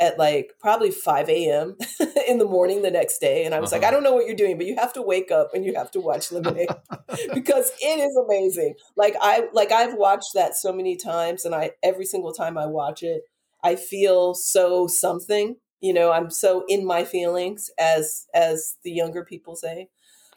[0.00, 1.76] at like probably 5 a.m.
[2.28, 3.44] in the morning the next day.
[3.44, 3.82] And I was uh-huh.
[3.82, 5.74] like, I don't know what you're doing, but you have to wake up and you
[5.74, 6.68] have to watch Lemonade
[7.34, 8.74] because it is amazing.
[8.96, 12.66] Like I like I've watched that so many times and I every single time I
[12.66, 13.22] watch it,
[13.62, 15.56] I feel so something.
[15.80, 19.88] You know, I'm so in my feelings as as the younger people say.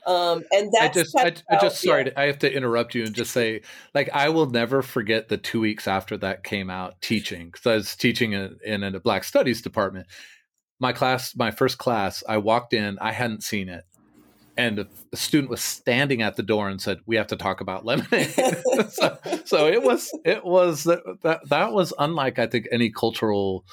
[0.06, 2.14] Um, and that's I just, I, I, just sorry, yeah.
[2.18, 3.62] I have to interrupt you and just say,
[3.94, 7.76] like, I will never forget the two weeks after that came out teaching because I
[7.76, 10.08] was teaching in, in a Black Studies department.
[10.80, 13.84] My class, my first class, I walked in, I hadn't seen it,
[14.58, 17.86] and a, student was standing at the door and said, "We have to talk about
[17.86, 18.34] lemonade."
[18.90, 23.66] so, so, it was, it was that that was unlike I think any cultural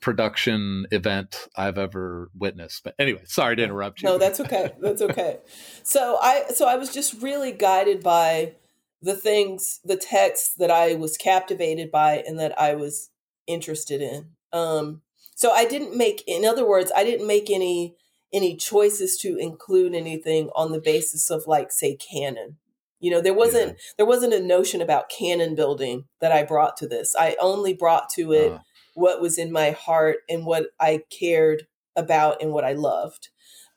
[0.00, 2.82] production event I've ever witnessed.
[2.84, 4.08] But anyway, sorry to interrupt you.
[4.08, 4.72] No, that's okay.
[4.80, 5.38] That's okay.
[5.82, 8.54] so I so I was just really guided by
[9.02, 13.10] the things, the texts that I was captivated by and that I was
[13.46, 14.30] interested in.
[14.52, 15.02] Um
[15.34, 17.96] so I didn't make in other words, I didn't make any
[18.32, 22.56] any choices to include anything on the basis of like say canon.
[23.00, 23.82] You know, there wasn't yeah.
[23.98, 27.14] there wasn't a notion about canon building that I brought to this.
[27.18, 28.58] I only brought to it uh
[28.94, 33.28] what was in my heart and what I cared about and what I loved.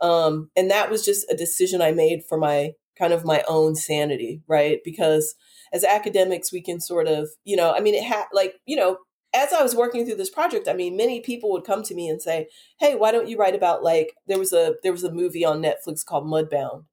[0.02, 3.76] Um, and that was just a decision I made for my kind of my own
[3.76, 4.80] sanity, right?
[4.84, 5.36] Because
[5.71, 8.97] as academics, we can sort of, you know, I mean, it had like, you know,
[9.34, 12.08] as I was working through this project, I mean, many people would come to me
[12.08, 12.49] and say,
[12.80, 15.62] "Hey, why don't you write about like there was a there was a movie on
[15.62, 16.84] Netflix called Mudbound."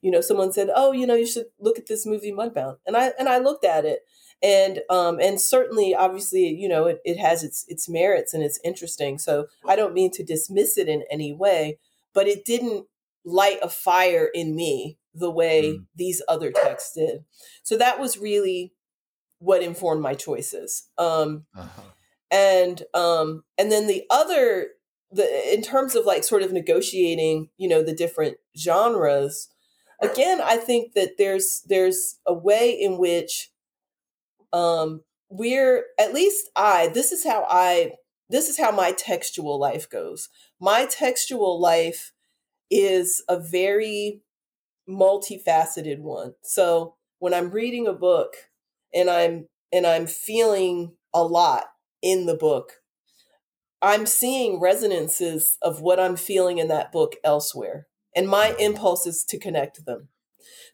[0.00, 2.96] You know, someone said, "Oh, you know, you should look at this movie Mudbound," and
[2.96, 4.00] I and I looked at it,
[4.42, 8.60] and um, and certainly obviously you know it, it has its its merits and it's
[8.64, 11.78] interesting so i don't mean to dismiss it in any way
[12.14, 12.86] but it didn't
[13.24, 15.84] light a fire in me the way mm.
[15.94, 17.24] these other texts did
[17.62, 18.72] so that was really
[19.38, 21.82] what informed my choices um, uh-huh.
[22.30, 24.68] and um, and then the other
[25.12, 29.48] the in terms of like sort of negotiating you know the different genres
[30.00, 33.49] again i think that there's there's a way in which
[34.52, 37.92] um we're at least i this is how i
[38.28, 40.28] this is how my textual life goes.
[40.60, 42.12] My textual life
[42.70, 44.22] is a very
[44.88, 46.34] multifaceted one.
[46.42, 48.34] So when i'm reading a book
[48.94, 51.64] and i'm and i'm feeling a lot
[52.02, 52.80] in the book
[53.82, 59.24] i'm seeing resonances of what i'm feeling in that book elsewhere and my impulse is
[59.24, 60.08] to connect them.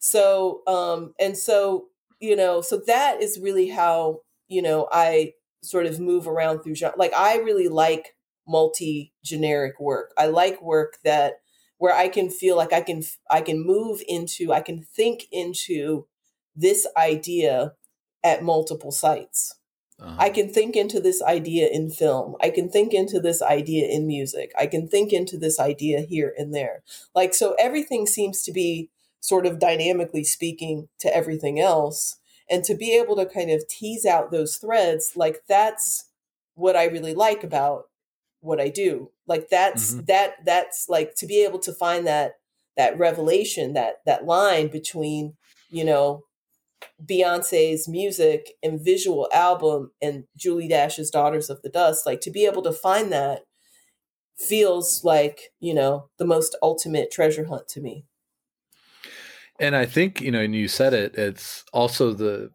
[0.00, 1.88] So um and so
[2.20, 6.74] you know, so that is really how, you know, I sort of move around through
[6.74, 6.96] genre.
[6.98, 10.12] Like I really like multi generic work.
[10.16, 11.34] I like work that
[11.78, 16.06] where I can feel like I can I can move into, I can think into
[16.54, 17.72] this idea
[18.24, 19.54] at multiple sites.
[19.98, 20.16] Uh-huh.
[20.18, 22.36] I can think into this idea in film.
[22.42, 24.52] I can think into this idea in music.
[24.58, 26.82] I can think into this idea here and there.
[27.14, 28.90] Like, so everything seems to be
[29.26, 32.18] sort of dynamically speaking to everything else
[32.48, 36.10] and to be able to kind of tease out those threads like that's
[36.54, 37.84] what i really like about
[38.40, 40.04] what i do like that's mm-hmm.
[40.04, 42.34] that that's like to be able to find that
[42.76, 45.34] that revelation that that line between
[45.70, 46.22] you know
[47.04, 52.46] beyonce's music and visual album and julie dash's daughters of the dust like to be
[52.46, 53.40] able to find that
[54.38, 58.04] feels like you know the most ultimate treasure hunt to me
[59.58, 62.50] and I think, you know, and you said it, it's also the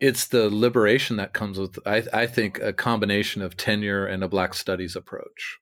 [0.00, 4.28] it's the liberation that comes with I, I think a combination of tenure and a
[4.28, 5.58] black studies approach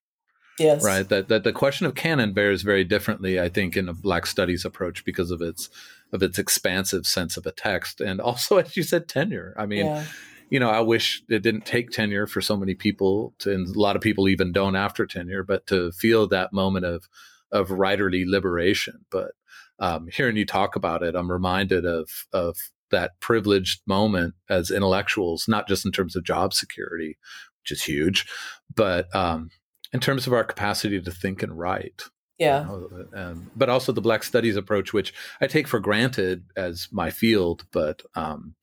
[0.59, 0.85] yes.
[0.85, 1.09] right?
[1.09, 4.65] That, that the question of canon bears very differently i think in a black studies
[4.65, 5.71] approach because of its
[6.12, 9.55] of its expansive sense of a text and also as you said tenure.
[9.57, 10.05] I mean yeah.
[10.51, 13.79] you know i wish it didn't take tenure for so many people to and a
[13.79, 17.09] lot of people even don't after tenure but to feel that moment of
[17.53, 19.33] of writerly liberation but
[19.79, 22.57] um, hearing you talk about it i'm reminded of of
[22.95, 27.18] that privileged moment as intellectuals, not just in terms of job security,
[27.61, 28.27] which is huge,
[28.75, 29.51] but um,
[29.93, 32.05] in terms of our capacity to think and write.
[32.39, 32.62] Yeah.
[32.62, 36.89] You know, um, but also the Black Studies approach, which I take for granted as
[36.93, 38.55] my field, but um,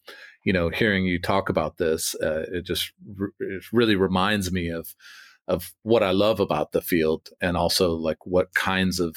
[0.45, 4.69] you know, hearing you talk about this, uh, it just re- it really reminds me
[4.69, 4.95] of
[5.47, 9.15] of what I love about the field, and also like what kinds of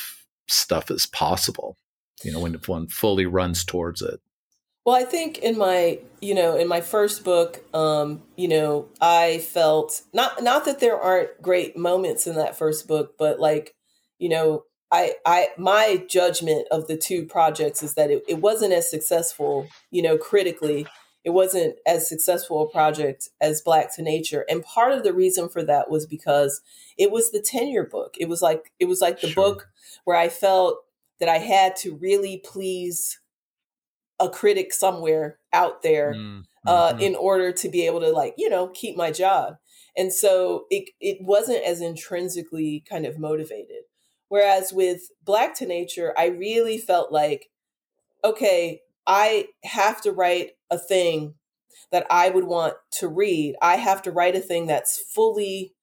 [0.48, 1.78] stuff is possible.
[2.22, 4.20] You know, when one fully runs towards it.
[4.84, 9.38] Well, I think in my, you know, in my first book, um, you know, I
[9.38, 13.74] felt not not that there aren't great moments in that first book, but like,
[14.18, 18.74] you know, I I my judgment of the two projects is that it, it wasn't
[18.74, 20.86] as successful, you know, critically.
[21.24, 24.44] It wasn't as successful a project as Black to Nature.
[24.46, 26.60] And part of the reason for that was because
[26.98, 28.16] it was the tenure book.
[28.20, 29.42] It was like it was like the sure.
[29.42, 29.68] book
[30.04, 30.83] where I felt
[31.20, 33.18] that I had to really please
[34.20, 37.00] a critic somewhere out there mm, uh, mm-hmm.
[37.00, 39.56] in order to be able to like you know keep my job.
[39.96, 43.84] And so it it wasn't as intrinsically kind of motivated.
[44.28, 47.50] Whereas with black to nature i really felt like
[48.24, 51.34] okay i have to write a thing
[51.92, 53.54] that i would want to read.
[53.60, 55.74] I have to write a thing that's fully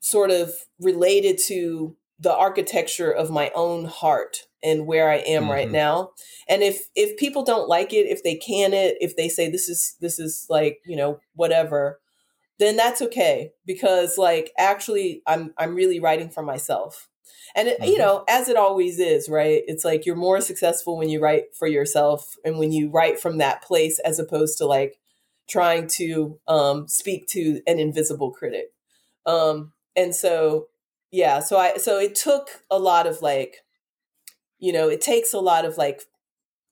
[0.00, 5.52] sort of related to the architecture of my own heart and where I am mm-hmm.
[5.52, 6.10] right now.
[6.48, 9.68] And if if people don't like it, if they can it, if they say this
[9.68, 12.00] is this is like, you know, whatever,
[12.58, 17.08] then that's okay because like actually I'm I'm really writing for myself.
[17.56, 17.90] And it, mm-hmm.
[17.92, 19.62] you know, as it always is, right?
[19.66, 23.38] It's like you're more successful when you write for yourself and when you write from
[23.38, 24.98] that place as opposed to like
[25.48, 28.68] trying to um speak to an invisible critic.
[29.26, 30.68] Um and so
[31.14, 33.64] yeah, so I so it took a lot of like
[34.64, 36.02] you know it takes a lot of like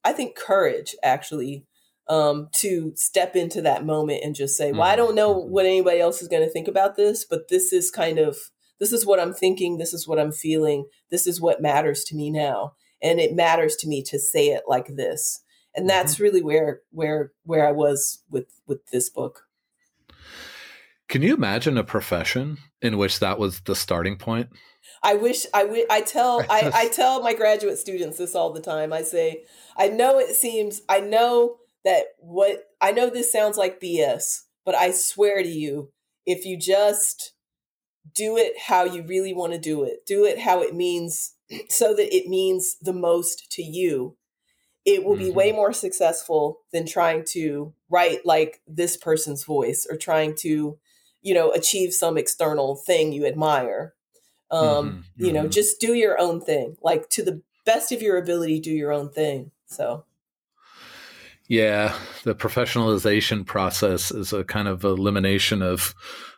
[0.03, 1.67] i think courage actually
[2.09, 5.53] um, to step into that moment and just say well i don't know mm-hmm.
[5.53, 8.37] what anybody else is going to think about this but this is kind of
[8.81, 12.17] this is what i'm thinking this is what i'm feeling this is what matters to
[12.17, 12.73] me now
[13.03, 15.43] and it matters to me to say it like this
[15.75, 16.25] and that's mm-hmm.
[16.25, 19.43] really where where where i was with with this book
[21.13, 24.49] can you imagine a profession in which that was the starting point
[25.05, 28.61] I wish I, w- I tell I, I tell my graduate students this all the
[28.61, 28.93] time.
[28.93, 29.45] I say,
[29.77, 34.75] I know it seems I know that what I know this sounds like BS, but
[34.75, 35.91] I swear to you,
[36.25, 37.35] if you just
[38.15, 41.35] do it how you really want to do it, do it how it means
[41.69, 44.17] so that it means the most to you,
[44.85, 45.27] it will mm-hmm.
[45.27, 45.57] be way mm-hmm.
[45.57, 50.79] more successful than trying to write like this person's voice or trying to,
[51.23, 53.95] you know, achieve some external thing you admire
[54.53, 55.25] um, mm-hmm.
[55.25, 55.51] you know, mm-hmm.
[55.51, 56.77] just do your own thing.
[56.83, 59.51] Like to the best of your ability, do your own thing.
[59.67, 60.05] So
[61.49, 65.95] yeah, the professionalization process is a kind of elimination of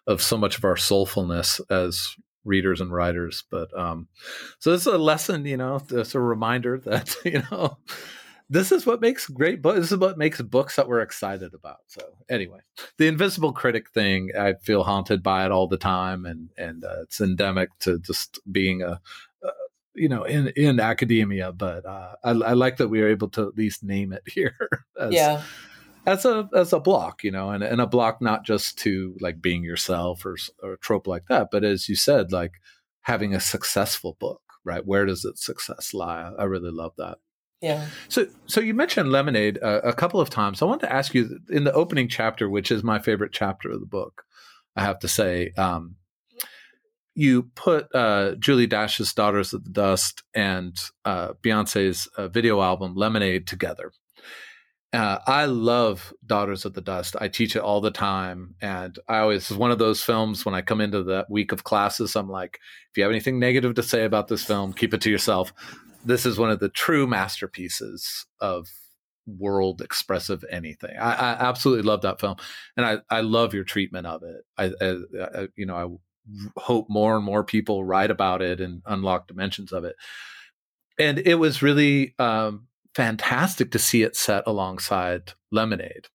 [0.07, 2.15] of so much of our soulfulness as
[2.45, 3.43] readers and writers.
[3.51, 4.07] But um,
[4.61, 7.79] so it's a lesson, you know, it's a reminder that you know
[8.55, 9.81] this is what makes great books.
[9.81, 11.79] This is what makes books that we're excited about.
[11.89, 12.61] So anyway,
[12.99, 17.03] the invisible critic thing, I feel haunted by it all the time, and and uh,
[17.03, 19.01] it's endemic to just being a,
[19.45, 19.51] uh,
[19.97, 21.53] you know, in in academia.
[21.53, 24.57] But uh, I, I, like that we are able to at least name it here.
[24.99, 25.43] As, yeah.
[26.07, 29.43] As a as a block, you know, and, and a block not just to like
[29.43, 32.53] being yourself or or a trope like that, but as you said, like
[33.01, 34.87] having a successful book, right?
[34.87, 36.31] Where does its success lie?
[36.39, 37.19] I really love that.
[37.65, 37.87] Yeah.
[38.11, 40.61] So, so you mentioned lemonade uh, a couple of times.
[40.61, 43.81] I want to ask you in the opening chapter, which is my favorite chapter of
[43.81, 44.25] the book.
[44.77, 45.97] I have to say, um,
[47.15, 52.97] you put uh, Julie Dash's "Daughters of the Dust" and uh, Beyonce's uh, video album
[52.97, 53.93] "Lemonade" together.
[54.93, 57.17] Uh, I love Daughters of the Dust.
[57.19, 58.57] I teach it all the time.
[58.61, 61.65] And I always, it's one of those films when I come into that week of
[61.65, 62.61] classes, I'm like,
[62.93, 65.53] if you have anything negative to say about this film, keep it to yourself
[66.05, 68.69] this is one of the true masterpieces of
[69.27, 70.97] world expressive anything.
[70.99, 72.37] I, I, absolutely love that film,
[72.77, 74.45] and I, I love your treatment of it.
[74.59, 75.87] I, I, I, you know I
[76.57, 79.97] hope more and more people write about it and unlock dimensions of it.
[80.99, 86.07] And it was really um, fantastic to see it set alongside Lemonade,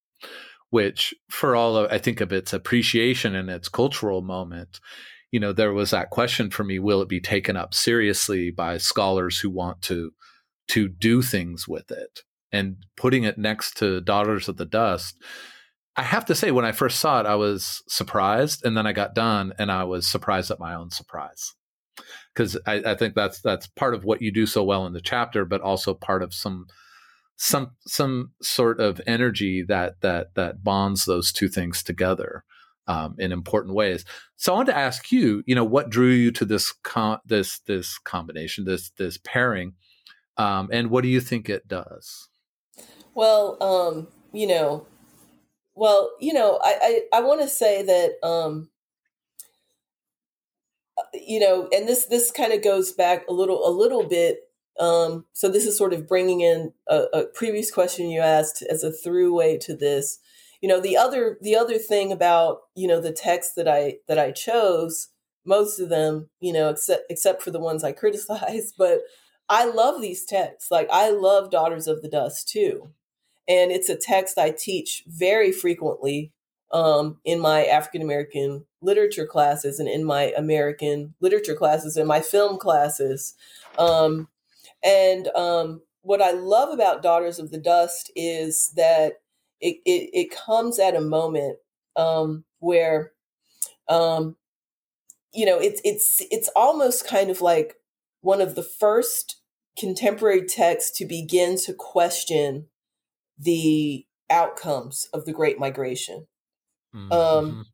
[0.69, 4.79] which for all of, I think of its appreciation and its cultural moment,
[5.31, 8.77] you know, there was that question for me, will it be taken up seriously by
[8.77, 10.11] scholars who want to,
[10.69, 12.21] to do things with it?
[12.51, 15.15] And putting it next to Daughters of the Dust,
[15.95, 18.93] I have to say, when I first saw it, I was surprised, and then I
[18.93, 21.53] got done, and I was surprised at my own surprise
[22.33, 25.01] because I, I, think that's that's part of what you do so well in the
[25.01, 26.67] chapter, but also part of some
[27.35, 32.43] some some sort of energy that that that bonds those two things together
[32.89, 34.03] um, in important ways.
[34.35, 37.59] So I wanted to ask you, you know, what drew you to this com- this
[37.59, 39.75] this combination, this this pairing,
[40.37, 42.27] um, and what do you think it does?
[43.13, 44.87] Well, um, you know,
[45.75, 48.69] well, you know, I I, I want to say that um,
[51.13, 54.39] you know, and this this kind of goes back a little a little bit.
[54.79, 58.83] Um, so this is sort of bringing in a, a previous question you asked as
[58.83, 60.19] a throughway to this.
[60.61, 64.19] You know, the other the other thing about you know the text that I that
[64.19, 65.09] I chose,
[65.45, 68.99] most of them, you know, except except for the ones I criticized, but
[69.49, 70.69] I love these texts.
[70.69, 72.89] Like I love Daughters of the Dust too.
[73.47, 76.31] And it's a text I teach very frequently
[76.71, 82.21] um, in my African American literature classes and in my American literature classes and my
[82.21, 83.33] film classes.
[83.77, 84.27] Um,
[84.83, 89.13] and um, what I love about Daughters of the Dust is that
[89.61, 91.57] it, it, it comes at a moment
[91.95, 93.11] um, where,
[93.87, 94.35] um,
[95.33, 97.75] you know, it's it's it's almost kind of like
[98.21, 99.41] one of the first
[99.77, 102.67] contemporary texts to begin to question
[103.37, 106.27] the outcomes of the Great Migration.
[106.95, 107.11] Mm-hmm.
[107.11, 107.65] Um,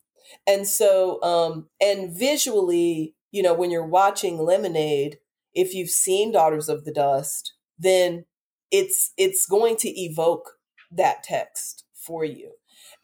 [0.45, 5.17] and so, um, and visually, you know, when you're watching Lemonade,
[5.53, 8.25] if you've seen Daughters of the Dust, then
[8.71, 10.54] it's it's going to evoke
[10.91, 12.51] that text for you.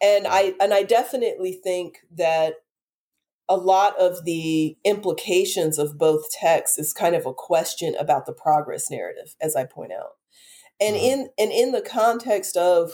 [0.00, 2.54] And I and I definitely think that
[3.48, 8.32] a lot of the implications of both texts is kind of a question about the
[8.32, 10.12] progress narrative, as I point out.
[10.80, 11.04] And mm-hmm.
[11.04, 12.92] in and in the context of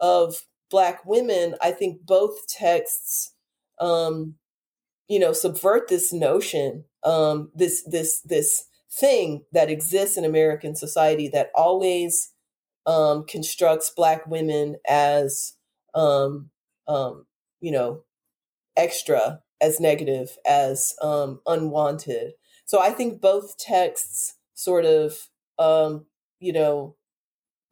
[0.00, 3.34] of black women, I think both texts,
[3.78, 4.36] um,
[5.08, 11.28] you know, subvert this notion, um, this this this thing that exists in American society
[11.28, 12.32] that always
[12.86, 15.54] um, constructs black women as,
[15.94, 16.50] um,
[16.88, 17.26] um,
[17.60, 18.02] you know,
[18.76, 22.32] extra, as negative, as um, unwanted.
[22.64, 25.28] So I think both texts sort of,
[25.58, 26.06] um,
[26.38, 26.96] you know,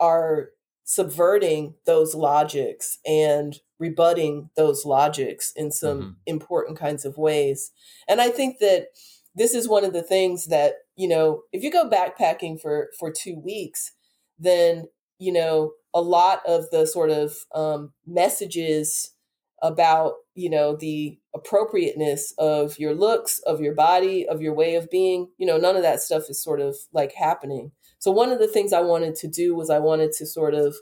[0.01, 0.51] are
[0.85, 6.11] subverting those logics and rebutting those logics in some mm-hmm.
[6.27, 7.71] important kinds of ways.
[8.09, 8.89] And I think that
[9.35, 13.13] this is one of the things that, you know, if you go backpacking for for
[13.13, 13.93] 2 weeks,
[14.39, 14.89] then,
[15.19, 19.15] you know, a lot of the sort of um, messages
[19.63, 24.89] about, you know, the appropriateness of your looks, of your body, of your way of
[24.91, 27.73] being, you know, none of that stuff is sort of like happening.
[27.99, 30.77] So one of the things I wanted to do was I wanted to sort of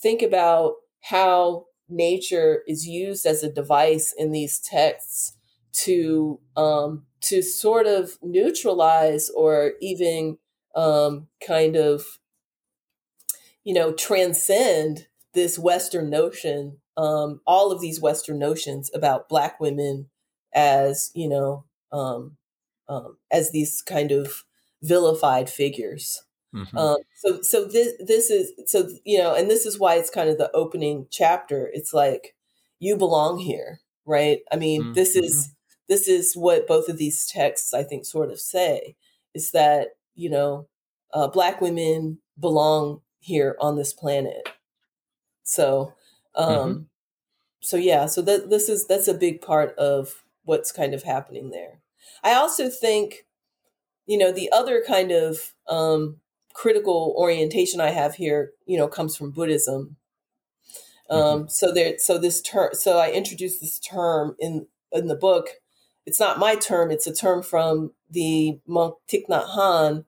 [0.00, 5.36] think about how nature is used as a device in these texts
[5.72, 10.38] to um, to sort of neutralize or even
[10.74, 12.04] um, kind of
[13.64, 20.08] you know transcend this Western notion, um, all of these Western notions about Black women
[20.54, 22.36] as you know um,
[22.88, 24.44] um, as these kind of
[24.82, 26.22] vilified figures.
[26.54, 26.76] Mm-hmm.
[26.76, 30.28] Um, so so this this is so you know, and this is why it's kind
[30.28, 31.70] of the opening chapter.
[31.72, 32.34] It's like
[32.78, 34.40] you belong here, right?
[34.52, 34.92] I mean, mm-hmm.
[34.92, 35.54] this is
[35.88, 38.96] this is what both of these texts I think sort of say
[39.34, 40.68] is that you know,
[41.14, 44.48] uh, black women belong here on this planet.
[45.44, 45.94] So,
[46.34, 46.82] um, mm-hmm.
[47.60, 51.50] so yeah, so that this is that's a big part of what's kind of happening
[51.50, 51.80] there.
[52.24, 53.26] I also think,
[54.06, 56.16] you know, the other kind of um,
[56.52, 59.96] critical orientation I have here, you know, comes from Buddhism.
[61.08, 61.48] Um, mm-hmm.
[61.48, 65.48] So there, so this term, so I introduced this term in in the book.
[66.06, 70.04] It's not my term; it's a term from the monk Thich Nhat Hanh,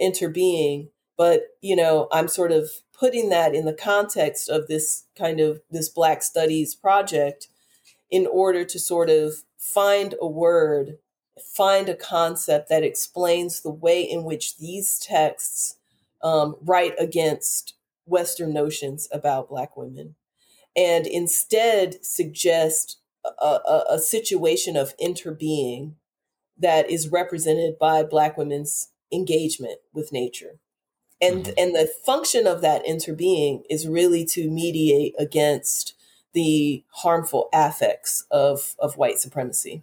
[0.00, 0.88] interbeing.
[1.18, 5.60] But you know, I'm sort of putting that in the context of this kind of
[5.70, 7.48] this Black Studies project,
[8.10, 10.96] in order to sort of find a word,
[11.54, 15.76] find a concept that explains the way in which these texts
[16.22, 17.74] um, write against
[18.06, 20.14] Western notions about Black women
[20.78, 25.94] and instead suggest a, a, a situation of interbeing
[26.56, 30.60] that is represented by Black women's engagement with nature.
[31.20, 31.52] And mm-hmm.
[31.56, 35.94] and the function of that interbeing is really to mediate against
[36.32, 39.82] the harmful affects of of white supremacy.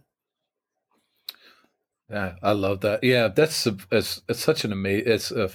[2.10, 3.04] Yeah i love that.
[3.04, 5.50] Yeah that's a, it's, it's such an amazing it's a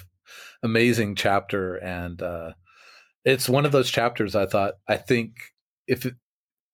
[0.63, 1.75] amazing chapter.
[1.75, 2.53] And uh
[3.23, 5.35] it's one of those chapters i thought i think
[5.87, 6.15] if it,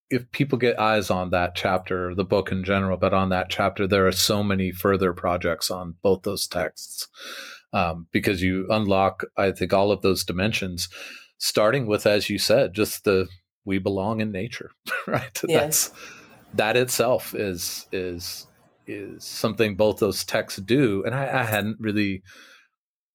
[0.09, 3.87] if people get eyes on that chapter, the book in general, but on that chapter,
[3.87, 7.09] there are so many further projects on both those texts
[7.73, 10.89] um, because you unlock, I think, all of those dimensions,
[11.37, 13.27] starting with, as you said, just the
[13.65, 14.71] we belong in nature,
[15.07, 15.41] right?
[15.47, 15.89] Yes.
[15.89, 15.91] That's
[16.53, 18.47] that itself is is
[18.87, 22.23] is something both those texts do, and I, I hadn't really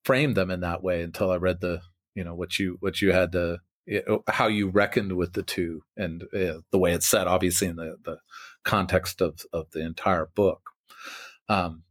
[0.04, 1.80] framed them in that way until I read the
[2.14, 3.58] you know what you what you had to
[4.28, 7.96] how you reckoned with the two and uh, the way it's set, obviously in the,
[8.04, 8.18] the
[8.64, 10.60] context of, of the entire book
[11.48, 11.82] um,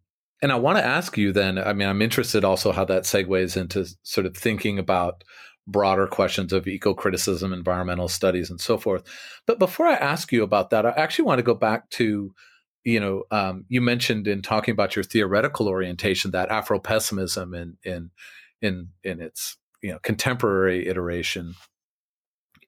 [0.42, 3.56] and I want to ask you then, I mean, I'm interested also how that segues
[3.56, 5.24] into sort of thinking about
[5.68, 9.04] broader questions of eco criticism, environmental studies, and so forth.
[9.46, 12.34] But before I ask you about that, I actually want to go back to,
[12.84, 17.78] you know, um, you mentioned in talking about your theoretical orientation that Afro pessimism in
[17.84, 18.10] in
[18.62, 21.56] in in its you know contemporary iteration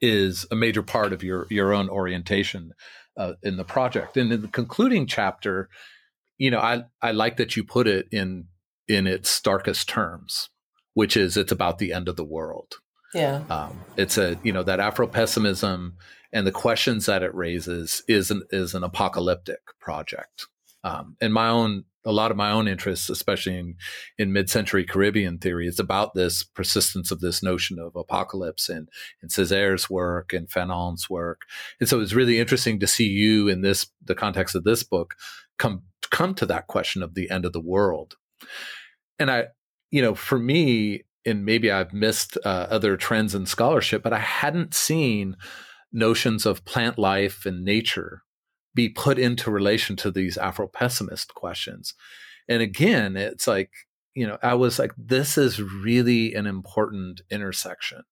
[0.02, 2.74] is a major part of your your own orientation
[3.18, 4.18] uh, in the project.
[4.18, 5.70] And in the concluding chapter,
[6.38, 8.48] you know, I I like that you put it in
[8.88, 10.50] in its starkest terms,
[10.94, 12.76] which is it's about the end of the world.
[13.14, 13.44] Yeah.
[13.50, 15.98] Um, it's a you know that Afro pessimism
[16.32, 20.48] and the questions that it raises is an is an apocalyptic project.
[20.84, 23.76] Um, and my own a lot of my own interests, especially in,
[24.18, 28.90] in mid-century Caribbean theory, is about this persistence of this notion of apocalypse and
[29.22, 31.42] in Césaire's work and Fanon's work.
[31.80, 35.16] And so it's really interesting to see you in this the context of this book
[35.58, 35.84] come
[36.14, 38.16] come to that question of the end of the world.
[39.20, 39.48] And I,
[39.92, 44.20] you know, for me, and maybe I've missed uh, other trends in scholarship, but I
[44.20, 45.36] hadn't seen
[45.92, 48.22] notions of plant life and nature
[48.76, 51.94] be put into relation to these Afro pessimist questions.
[52.48, 53.72] And again, it's like,
[54.14, 58.04] you know, I was like, this is really an important intersection.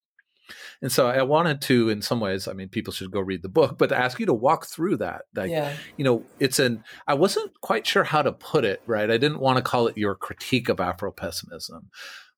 [0.81, 3.49] And so I wanted to, in some ways, I mean, people should go read the
[3.49, 5.23] book, but to ask you to walk through that.
[5.35, 5.75] Like, yeah.
[5.97, 9.09] you know, it's an, I wasn't quite sure how to put it, right?
[9.09, 11.89] I didn't want to call it your critique of Afro pessimism,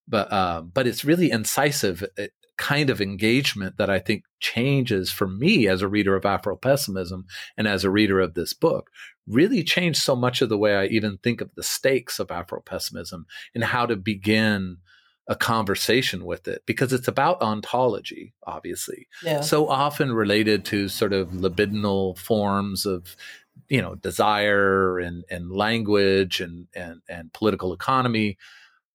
[0.07, 5.27] but, um, but it's really incisive eh, kind of engagement that I think changes for
[5.27, 7.25] me as a reader of Afro pessimism
[7.57, 8.89] and as a reader of this book
[9.27, 12.61] really changed so much of the way I even think of the stakes of Afro
[12.61, 14.77] pessimism and how to begin
[15.27, 19.07] a conversation with it because it's about ontology, obviously.
[19.23, 19.41] Yeah.
[19.41, 23.15] So often related to sort of libidinal forms of,
[23.69, 28.37] you know, desire and, and language and, and, and political economy.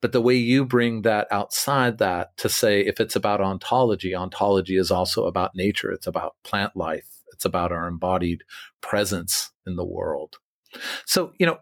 [0.01, 4.77] But the way you bring that outside that to say if it's about ontology, ontology
[4.77, 5.91] is also about nature.
[5.91, 7.09] It's about plant life.
[7.33, 8.45] It's about our embodied
[8.81, 10.37] presence in the world.
[11.07, 11.59] So, you know,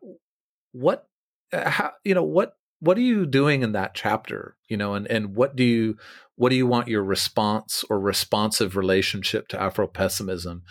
[0.73, 1.09] what,
[1.53, 5.07] uh, how, you know, what what are you doing in that chapter you know and
[5.09, 5.97] and what do you
[6.37, 10.63] what do you want your response or responsive relationship to afro pessimism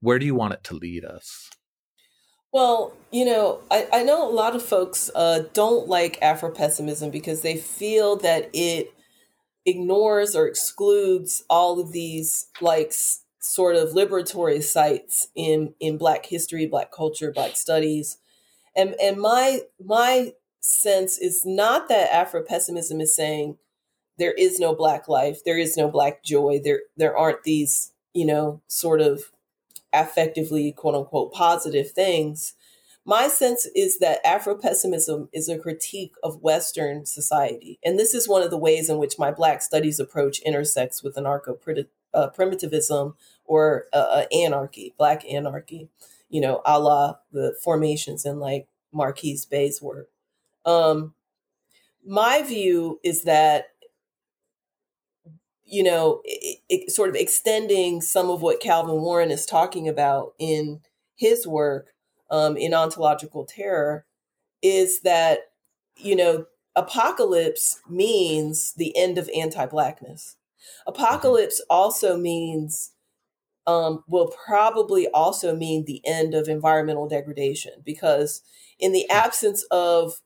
[0.00, 1.50] where do you want it to lead us?
[2.52, 7.10] Well you know i, I know a lot of folks uh, don't like afro pessimism
[7.10, 8.92] because they feel that it
[9.64, 12.92] ignores or excludes all of these like
[13.42, 18.18] sort of liberatory sites in in black history black culture black studies.
[18.76, 20.32] And and my my
[20.62, 23.58] sense is not that Afro pessimism is saying
[24.18, 28.24] there is no black life, there is no black joy, there there aren't these, you
[28.24, 29.32] know, sort of
[29.92, 32.54] affectively quote unquote positive things.
[33.04, 37.80] My sense is that Afro pessimism is a critique of Western society.
[37.84, 41.16] And this is one of the ways in which my Black studies approach intersects with
[41.16, 45.88] anarcho uh, primitivism or uh, uh, anarchy, Black anarchy,
[46.30, 50.11] you know, a la the formations in like Marquis Bey's work.
[50.64, 51.14] Um,
[52.04, 53.66] my view is that
[55.72, 60.34] you know, it, it, sort of extending some of what Calvin Warren is talking about
[60.38, 60.80] in
[61.16, 61.94] his work
[62.30, 64.04] um, in ontological terror
[64.60, 65.40] is that
[65.96, 66.44] you know
[66.76, 70.36] apocalypse means the end of anti-blackness.
[70.86, 72.92] Apocalypse also means
[73.66, 78.42] um, will probably also mean the end of environmental degradation because
[78.82, 80.20] in the absence of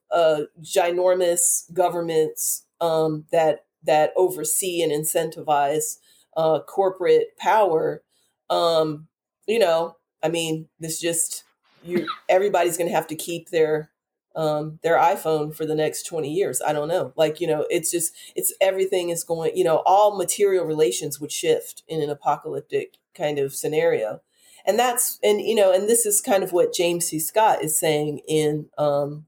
[0.62, 5.98] ginormous governments um, that that oversee and incentivize
[6.36, 8.02] uh, corporate power,
[8.50, 9.06] um,
[9.46, 11.44] you know, I mean, this just
[11.84, 12.08] you.
[12.28, 13.90] Everybody's going to have to keep their
[14.34, 16.60] um, their iPhone for the next 20 years.
[16.66, 17.12] I don't know.
[17.16, 21.32] Like, you know, it's just, it's everything is going, you know, all material relations would
[21.32, 24.20] shift in an apocalyptic kind of scenario.
[24.66, 27.18] And that's, and, you know, and this is kind of what James C.
[27.18, 29.26] Scott is saying in, um,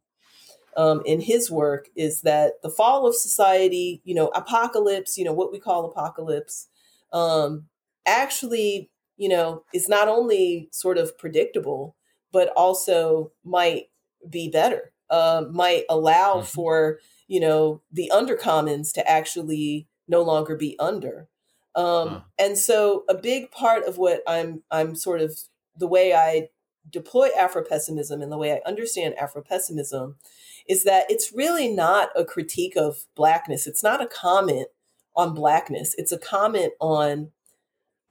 [0.76, 5.32] um, in his work is that the fall of society, you know, apocalypse, you know,
[5.32, 6.68] what we call apocalypse,
[7.12, 7.66] um,
[8.06, 11.96] actually, you know, is not only sort of predictable,
[12.32, 13.86] but also might
[14.28, 16.46] be better uh, might allow mm-hmm.
[16.46, 21.28] for you know the undercommons to actually no longer be under
[21.74, 22.20] um, huh.
[22.38, 25.36] and so a big part of what i'm i'm sort of
[25.76, 26.48] the way i
[26.90, 30.16] deploy afro-pessimism and the way i understand afro-pessimism
[30.68, 34.68] is that it's really not a critique of blackness it's not a comment
[35.16, 37.30] on blackness it's a comment on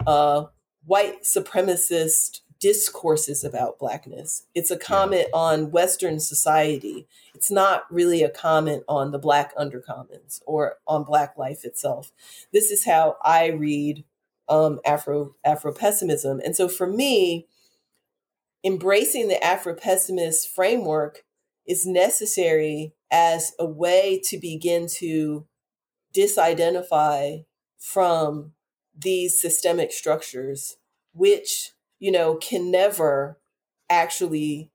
[0.05, 0.45] uh,
[0.85, 4.45] white supremacist discourses about blackness.
[4.55, 5.39] It's a comment yeah.
[5.39, 7.07] on Western society.
[7.33, 12.11] It's not really a comment on the black undercommons or on black life itself.
[12.51, 14.03] This is how I read
[14.49, 17.47] um, Afro Afro pessimism, and so for me,
[18.63, 21.23] embracing the Afro pessimist framework
[21.65, 25.45] is necessary as a way to begin to
[26.15, 27.45] disidentify
[27.77, 28.53] from
[28.97, 30.77] these systemic structures,
[31.13, 33.39] which you know, can never
[33.89, 34.71] actually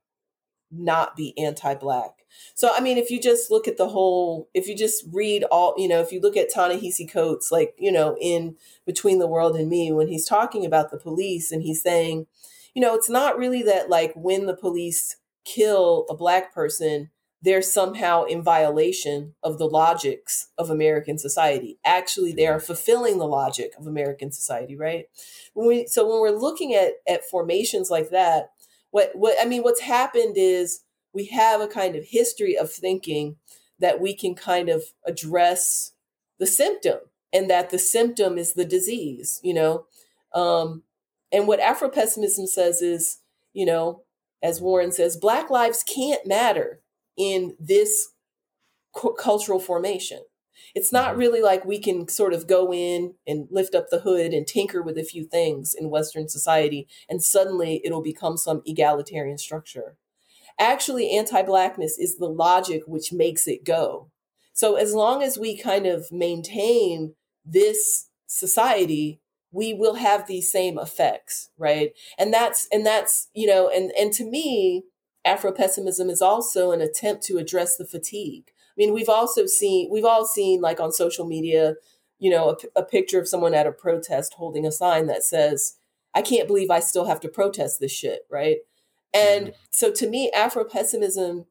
[0.71, 2.23] not be anti-black.
[2.55, 5.75] So I mean, if you just look at the whole, if you just read all,
[5.77, 8.55] you know, if you look at Ta-Nehisi Coates, like you know, in
[8.85, 12.25] Between the World and Me, when he's talking about the police and he's saying,
[12.73, 17.11] you know, it's not really that like when the police kill a black person,
[17.43, 21.77] they're somehow in violation of the logics of American society.
[21.83, 25.07] Actually, they are fulfilling the logic of American society, right?
[25.53, 28.51] When we, so when we're looking at at formations like that,
[28.91, 30.83] what what I mean, what's happened is
[31.13, 33.35] we have a kind of history of thinking
[33.77, 35.91] that we can kind of address
[36.39, 36.99] the symptom,
[37.33, 39.85] and that the symptom is the disease, you know.
[40.33, 40.83] Um,
[41.31, 43.19] and what Afro pessimism says is,
[43.51, 44.03] you know,
[44.41, 46.79] as Warren says, Black lives can't matter
[47.17, 48.09] in this
[49.17, 50.21] cultural formation.
[50.75, 51.19] It's not mm-hmm.
[51.19, 54.81] really like we can sort of go in and lift up the hood and tinker
[54.81, 59.97] with a few things in Western society and suddenly it'll become some egalitarian structure.
[60.59, 64.11] Actually, anti Blackness is the logic which makes it go.
[64.53, 69.19] So, as long as we kind of maintain this society,
[69.51, 71.93] we will have these same effects, right?
[72.19, 74.83] And that's, and that's, you know, and, and to me,
[75.25, 78.51] Afro pessimism is also an attempt to address the fatigue.
[78.51, 81.75] I mean, we've also seen, we've all seen like on social media,
[82.19, 85.77] you know, a, a picture of someone at a protest holding a sign that says,
[86.13, 88.57] I can't believe I still have to protest this shit, right?
[89.13, 89.55] And mm-hmm.
[89.69, 91.45] so to me, Afro pessimism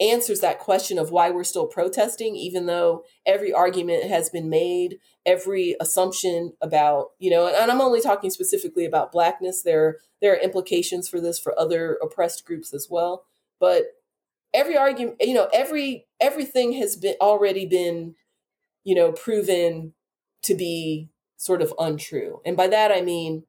[0.00, 4.98] answers that question of why we're still protesting, even though every argument has been made,
[5.26, 9.62] every assumption about, you know, and I'm only talking specifically about blackness.
[9.62, 13.24] There, there are implications for this for other oppressed groups as well.
[13.58, 13.86] But
[14.54, 18.14] every argument, you know, every everything has been already been,
[18.84, 19.94] you know, proven
[20.42, 22.40] to be sort of untrue.
[22.44, 23.44] And by that I mean,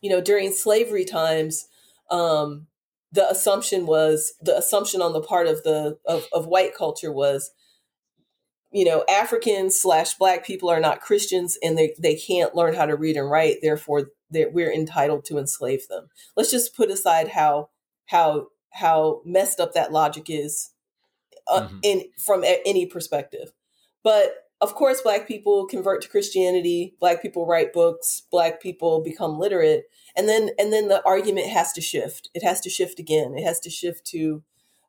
[0.00, 1.68] you know, during slavery times,
[2.10, 2.66] um,
[3.12, 7.50] the assumption was the assumption on the part of the of, of white culture was
[8.70, 12.86] you know africans slash black people are not christians and they, they can't learn how
[12.86, 17.68] to read and write therefore we're entitled to enslave them let's just put aside how
[18.06, 20.70] how how messed up that logic is
[21.50, 21.78] uh, mm-hmm.
[21.82, 23.52] in from any perspective
[24.04, 29.38] but of course black people convert to christianity black people write books black people become
[29.38, 29.84] literate
[30.18, 32.28] and then and then the argument has to shift.
[32.34, 33.34] It has to shift again.
[33.36, 34.42] It has to shift to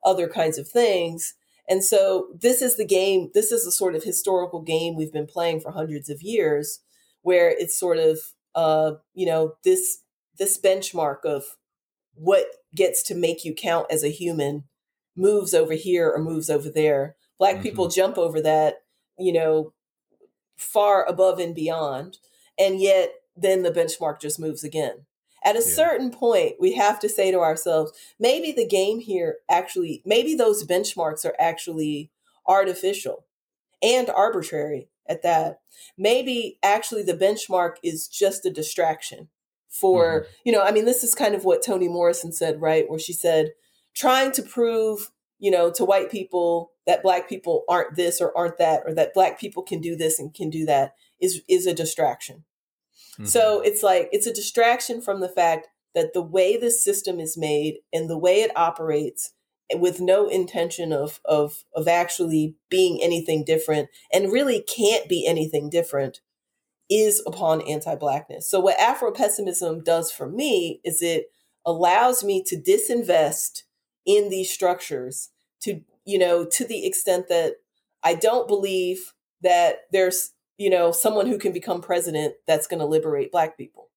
[0.04, 1.36] other kinds of things.
[1.70, 5.28] And so this is the game this is the sort of historical game we've been
[5.28, 6.80] playing for hundreds of years
[7.22, 8.18] where it's sort of
[8.56, 10.00] uh you know this
[10.40, 11.44] this benchmark of
[12.16, 14.64] what gets to make you count as a human
[15.16, 17.16] moves over here or moves over there.
[17.38, 17.64] Black mm-hmm.
[17.64, 18.78] people jump over that
[19.20, 19.74] you know
[20.58, 22.18] far above and beyond
[22.58, 25.06] and yet then the benchmark just moves again
[25.44, 25.76] at a yeah.
[25.76, 30.66] certain point, we have to say to ourselves, maybe the game here actually, maybe those
[30.66, 32.12] benchmarks are actually
[32.48, 33.26] artificial
[33.82, 35.62] and arbitrary at that.
[35.98, 39.30] Maybe actually the benchmark is just a distraction
[39.70, 40.32] for, mm-hmm.
[40.44, 42.90] you know, I mean, this is kind of what Toni Morrison said, right?
[42.90, 43.52] Where she said,
[43.96, 45.10] trying to prove,
[45.40, 49.14] you know, to white people that black people aren't this or aren't that, or that
[49.14, 52.44] black people can do this and can do that is is a distraction.
[53.14, 53.26] Mm-hmm.
[53.26, 57.38] So it's like it's a distraction from the fact that the way this system is
[57.38, 59.34] made and the way it operates
[59.76, 65.70] with no intention of of of actually being anything different and really can't be anything
[65.70, 66.22] different
[66.90, 68.50] is upon anti-blackness.
[68.50, 71.28] So what Afro-pessimism does for me is it
[71.64, 73.62] allows me to disinvest
[74.10, 75.30] in these structures
[75.62, 77.57] to you know to the extent that
[78.03, 82.86] I don't believe that there's you know someone who can become president that's going to
[82.86, 83.89] liberate black people.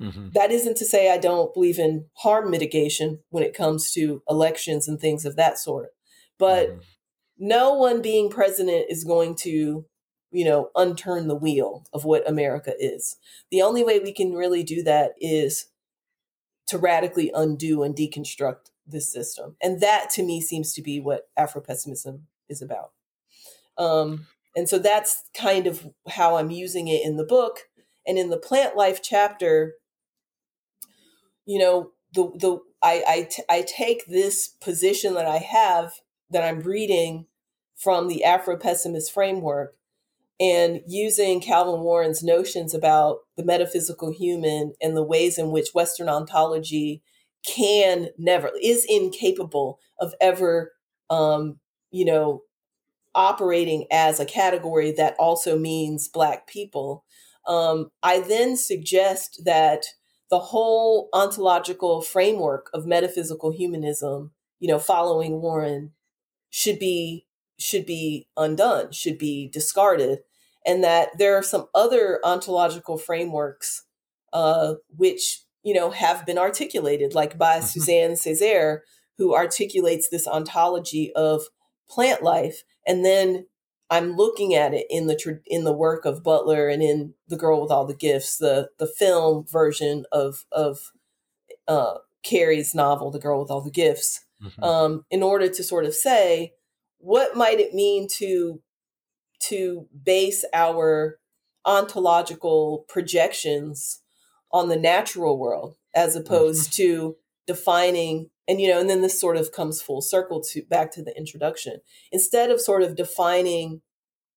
[0.00, 0.28] Mm-hmm.
[0.34, 4.86] That isn't to say I don't believe in harm mitigation when it comes to elections
[4.88, 5.90] and things of that sort.
[6.38, 6.78] But mm-hmm.
[7.38, 9.84] no one being president is going to,
[10.30, 13.16] you know, unturn the wheel of what America is.
[13.50, 15.66] The only way we can really do that is
[16.68, 19.56] to radically undo and deconstruct this system.
[19.62, 22.92] And that to me seems to be what Afro pessimism is about.
[23.78, 24.26] Um,
[24.56, 27.60] and so that's kind of how I'm using it in the book.
[28.06, 29.74] And in the plant life chapter,
[31.46, 35.92] you know, the the I I, t- I take this position that I have
[36.30, 37.26] that I'm reading
[37.76, 39.74] from the Afro pessimist framework
[40.40, 46.08] and using Calvin Warren's notions about the metaphysical human and the ways in which Western
[46.08, 47.02] ontology
[47.46, 50.72] can never is incapable of ever
[51.08, 51.58] um,
[51.90, 52.42] you know
[53.14, 57.04] operating as a category that also means black people.
[57.46, 59.86] Um, i then suggest that
[60.30, 64.30] the whole ontological framework of metaphysical humanism,
[64.60, 65.92] you know, following Warren
[66.50, 67.26] should be
[67.58, 70.20] should be undone, should be discarded,
[70.64, 73.84] and that there are some other ontological frameworks
[74.32, 77.66] uh, which you know have been articulated, like by mm-hmm.
[77.66, 78.80] Suzanne Césaire,
[79.18, 81.44] who articulates this ontology of
[81.88, 83.46] plant life, and then
[83.90, 87.60] I'm looking at it in the in the work of Butler and in The Girl
[87.60, 90.92] with All the Gifts, the the film version of of
[91.66, 94.62] uh, Carey's novel, The Girl with All the Gifts, mm-hmm.
[94.62, 96.54] um, in order to sort of say
[96.98, 98.62] what might it mean to
[99.40, 101.18] to base our
[101.64, 103.99] ontological projections
[104.52, 106.82] on the natural world as opposed mm-hmm.
[106.82, 110.90] to defining and you know and then this sort of comes full circle to back
[110.92, 111.80] to the introduction
[112.12, 113.80] instead of sort of defining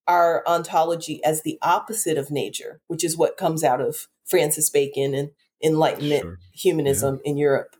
[0.07, 5.13] our ontology as the opposite of nature which is what comes out of francis bacon
[5.13, 5.29] and
[5.63, 6.37] enlightenment sure.
[6.53, 7.31] humanism yeah.
[7.31, 7.75] in europe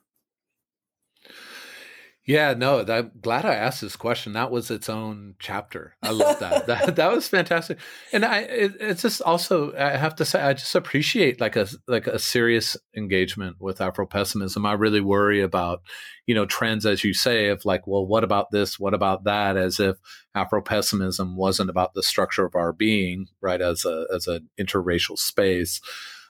[2.25, 4.31] yeah, no, I'm glad I asked this question.
[4.31, 5.95] That was its own chapter.
[6.01, 6.67] I love that.
[6.67, 7.79] that that was fantastic.
[8.13, 11.67] And I, it, it's just also, I have to say, I just appreciate like a
[11.85, 14.65] like a serious engagement with Afro pessimism.
[14.65, 15.81] I really worry about,
[16.25, 18.79] you know, trends as you say of like, well, what about this?
[18.79, 19.57] What about that?
[19.57, 19.97] As if
[20.33, 23.61] Afro pessimism wasn't about the structure of our being, right?
[23.61, 25.81] As a as an interracial space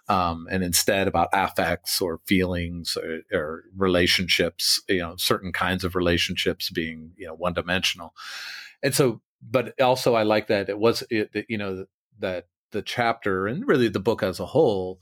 [0.09, 5.95] um, and instead about affects or feelings or, or, relationships, you know, certain kinds of
[5.95, 8.13] relationships being, you know, one dimensional.
[8.81, 11.85] And so, but also I like that it was, it, you know,
[12.19, 14.99] that the chapter and really the book as a whole,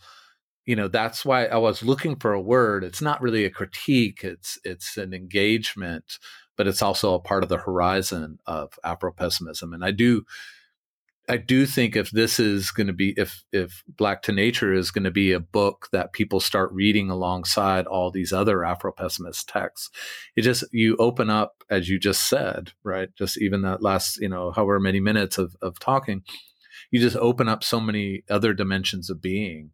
[0.66, 2.84] you know, that's why I was looking for a word.
[2.84, 4.24] It's not really a critique.
[4.24, 6.20] It's, it's an engagement,
[6.56, 9.74] but it's also a part of the horizon of Afro pessimism.
[9.74, 10.26] And I do,
[11.32, 14.92] I do think if this is going to be if if Black to Nature is
[14.92, 19.48] going to be a book that people start reading alongside all these other Afro pessimist
[19.48, 19.90] texts,
[20.36, 23.16] it just you open up as you just said, right?
[23.18, 26.24] Just even that last you know however many minutes of of talking,
[26.92, 29.72] you just open up so many other dimensions of being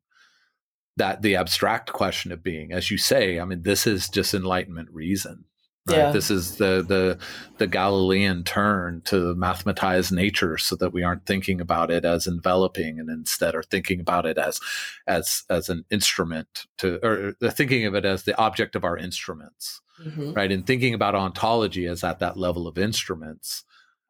[0.95, 4.89] that the abstract question of being, as you say, I mean, this is just enlightenment
[4.91, 5.45] reason.
[5.87, 5.97] Right?
[5.97, 6.11] Yeah.
[6.11, 7.17] This is the the
[7.57, 12.99] the Galilean turn to mathematize nature, so that we aren't thinking about it as enveloping,
[12.99, 14.59] and instead are thinking about it as
[15.07, 19.81] as as an instrument to, or thinking of it as the object of our instruments,
[20.03, 20.33] mm-hmm.
[20.33, 20.51] right?
[20.51, 23.63] And thinking about ontology as at that level of instruments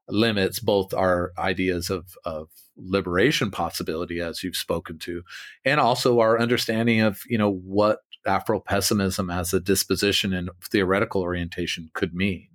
[0.10, 5.24] limits both our ideas of of liberation possibility, as you've spoken to,
[5.66, 11.22] and also our understanding of you know what Afro pessimism as a disposition and theoretical
[11.22, 12.50] orientation could mean.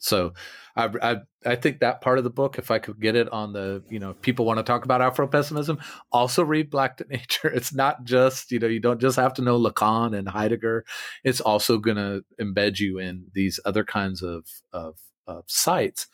[0.00, 0.32] So
[0.74, 3.52] I, I, I think that part of the book, if I could get it on
[3.52, 5.78] the, you know, people want to talk about Afro pessimism,
[6.10, 7.48] also read Black to Nature.
[7.48, 10.84] It's not just, you know, you don't just have to know Lacan and Heidegger.
[11.22, 16.08] It's also going to embed you in these other kinds of, of, of sites.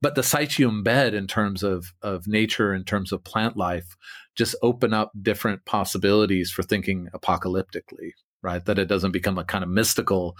[0.00, 3.96] But the sites you embed in terms of, of nature, in terms of plant life,
[4.36, 8.64] just open up different possibilities for thinking apocalyptically right?
[8.64, 10.36] That it doesn't become a kind of mystical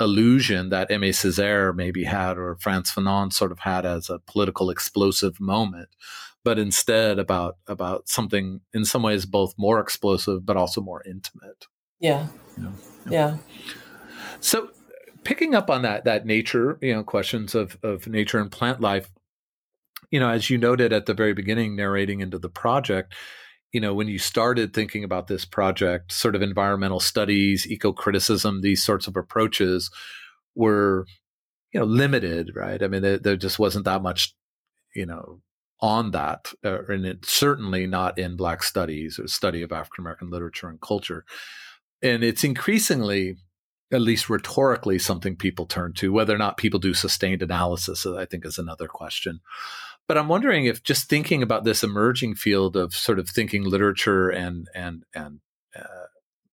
[0.00, 4.70] illusion that Aimé Césaire maybe had or Frantz Fanon sort of had as a political
[4.70, 5.88] explosive moment,
[6.42, 11.66] but instead about about something in some ways both more explosive but also more intimate.
[12.00, 12.26] Yeah.
[12.56, 12.72] You know?
[13.08, 13.36] yeah.
[14.40, 14.70] So
[15.22, 19.10] picking up on that that nature, you know, questions of of nature and plant life.
[20.10, 23.14] You know, as you noted at the very beginning, narrating into the project,
[23.74, 28.60] you know, when you started thinking about this project, sort of environmental studies, eco criticism,
[28.60, 29.90] these sorts of approaches
[30.54, 31.06] were,
[31.72, 32.80] you know, limited, right?
[32.80, 34.32] I mean, there, there just wasn't that much,
[34.94, 35.40] you know,
[35.80, 40.30] on that, uh, and it certainly not in Black studies or study of African American
[40.30, 41.24] literature and culture.
[42.00, 43.38] And it's increasingly
[43.92, 46.12] at least rhetorically something people turn to.
[46.12, 49.40] Whether or not people do sustained analysis, I think, is another question.
[50.06, 54.28] But I'm wondering if just thinking about this emerging field of sort of thinking literature
[54.28, 55.40] and and and
[55.74, 56.08] uh,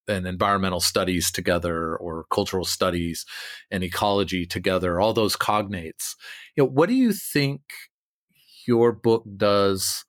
[0.08, 3.26] and environmental studies together, or cultural studies
[3.70, 6.16] and ecology together, all those cognates.
[6.56, 7.62] You know, what do you think
[8.66, 10.06] your book does?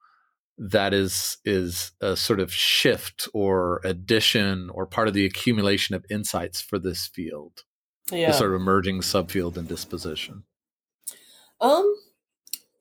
[0.59, 6.05] that is is a sort of shift or addition or part of the accumulation of
[6.11, 7.65] insights for this field
[8.11, 8.29] yeah.
[8.29, 10.45] the sort of emerging subfield and disposition
[11.61, 11.97] um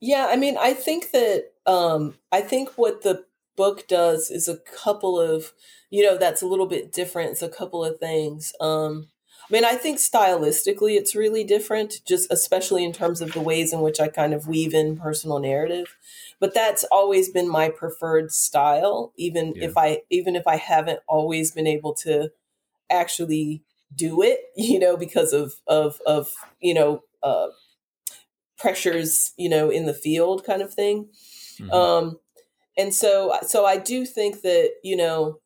[0.02, 3.24] yeah i mean i think that um i think what the
[3.56, 5.52] book does is a couple of
[5.90, 9.08] you know that's a little bit different it's a couple of things um
[9.52, 13.72] I mean, I think stylistically it's really different, just especially in terms of the ways
[13.72, 15.96] in which I kind of weave in personal narrative.
[16.40, 19.64] But that's always been my preferred style, even yeah.
[19.64, 22.30] if I even if I haven't always been able to
[22.90, 23.62] actually
[23.94, 27.48] do it, you know, because of of of you know uh,
[28.62, 31.08] pressures, you know, in the field, kind of thing.
[31.60, 31.70] Mm-hmm.
[31.70, 32.18] Um,
[32.78, 35.40] and so so I do think that you know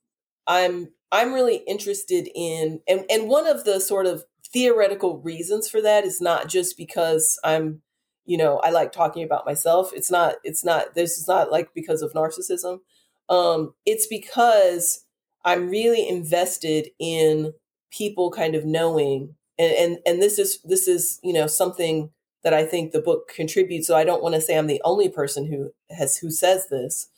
[0.46, 5.80] I'm I'm really interested in, and, and one of the sort of theoretical reasons for
[5.80, 7.82] that is not just because I'm,
[8.24, 9.92] you know, I like talking about myself.
[9.94, 12.80] It's not, it's not, this is not like because of narcissism.
[13.28, 15.04] Um, it's because
[15.44, 17.54] I'm really invested in
[17.90, 22.10] people kind of knowing, and, and, and this is, this is, you know, something
[22.46, 23.88] that I think the book contributes.
[23.88, 27.08] So I don't want to say I'm the only person who has, who says this.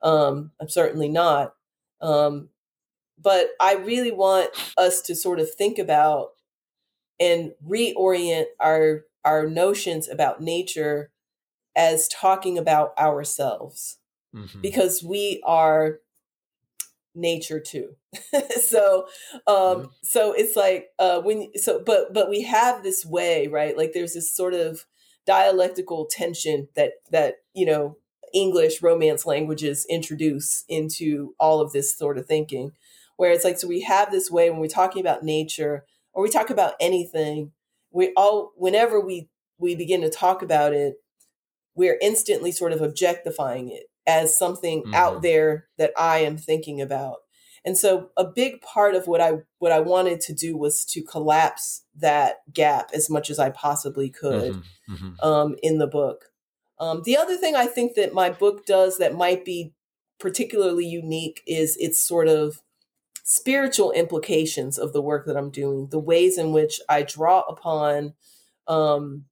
[0.00, 1.54] Um, I'm certainly not.
[2.00, 2.50] Um,
[3.20, 6.34] but I really want us to sort of think about
[7.18, 11.10] and reorient our our notions about nature
[11.74, 13.98] as talking about ourselves
[14.32, 14.60] mm-hmm.
[14.60, 15.98] because we are
[17.12, 17.96] nature too
[18.60, 19.06] so
[19.46, 19.86] um mm-hmm.
[20.02, 24.14] so it's like uh when so but but we have this way right like there's
[24.14, 24.84] this sort of
[25.26, 27.96] dialectical tension that that you know
[28.32, 32.72] english romance languages introduce into all of this sort of thinking
[33.16, 36.30] where it's like so we have this way when we're talking about nature or we
[36.30, 37.52] talk about anything
[37.90, 40.96] we all whenever we we begin to talk about it
[41.74, 44.94] we're instantly sort of objectifying it as something mm-hmm.
[44.94, 47.18] out there that i am thinking about
[47.66, 51.02] and so a big part of what i what i wanted to do was to
[51.02, 54.94] collapse that gap as much as i possibly could mm-hmm.
[54.94, 55.26] Mm-hmm.
[55.28, 56.26] Um, in the book
[56.78, 59.74] um, the other thing i think that my book does that might be
[60.18, 62.62] particularly unique is it's sort of
[63.28, 68.14] spiritual implications of the work that I'm doing, the ways in which I draw upon
[68.68, 69.24] um,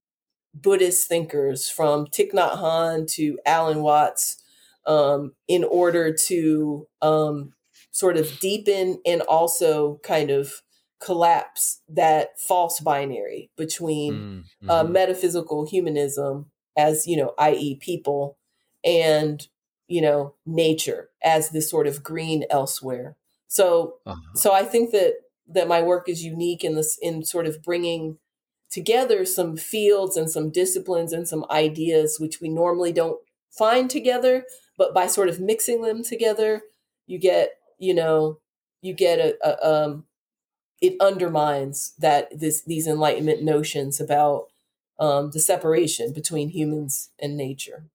[0.53, 4.43] Buddhist thinkers from Thich Nhat Hanh to Alan Watts
[4.85, 7.54] um, in order to um,
[7.95, 10.63] sort of deepen and also kind of
[11.01, 14.71] collapse that false binary between mm, uh, mm-hmm.
[14.71, 18.37] uh, metaphysical humanism as, you know, i.e., people,
[18.85, 19.47] and,
[19.87, 23.17] you know, nature as this sort of green elsewhere.
[23.47, 24.35] So uh-huh.
[24.35, 25.15] so I think that
[25.47, 28.19] that my work is unique in this in sort of bringing
[28.73, 33.21] together some fields and some disciplines and some ideas which we normally don't
[33.57, 36.63] find together, but by sort of mixing them together,
[37.07, 37.51] you get
[37.85, 38.39] you know
[38.83, 40.05] you get a, a um,
[40.81, 44.47] it undermines that this these enlightenment notions about
[44.99, 47.87] um, the separation between humans and nature.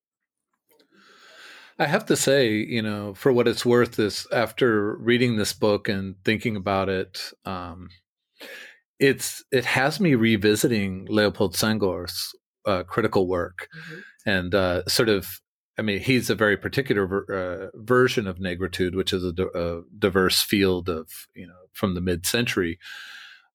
[1.77, 5.87] I have to say, you know, for what it's worth, this after reading this book
[5.87, 7.89] and thinking about it, um,
[8.99, 12.35] it's it has me revisiting Leopold Senghor's
[12.65, 13.99] uh, critical work, mm-hmm.
[14.29, 15.39] and uh, sort of.
[15.79, 20.89] I mean, he's a very particular uh, version of negritude, which is a, diverse field
[20.89, 22.77] of you know from the mid-century.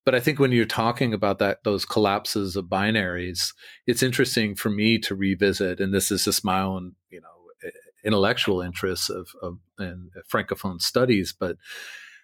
[0.06, 3.52] But I think when you're talking about that those collapses of binaries,
[3.86, 7.28] it's interesting for me to revisit, and this is just my own you know
[8.04, 9.58] intellectual interests of, of
[10.32, 11.56] francophone studies, but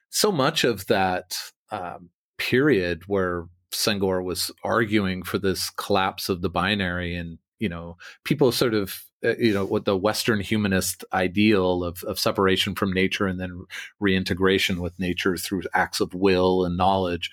[0.09, 1.37] so much of that
[1.71, 7.97] um, period where Senghor was arguing for this collapse of the binary and you know,
[8.25, 12.93] people sort of, uh, you know, what the Western humanist ideal of, of separation from
[12.93, 13.65] nature and then
[14.01, 17.31] reintegration with nature through acts of will and knowledge,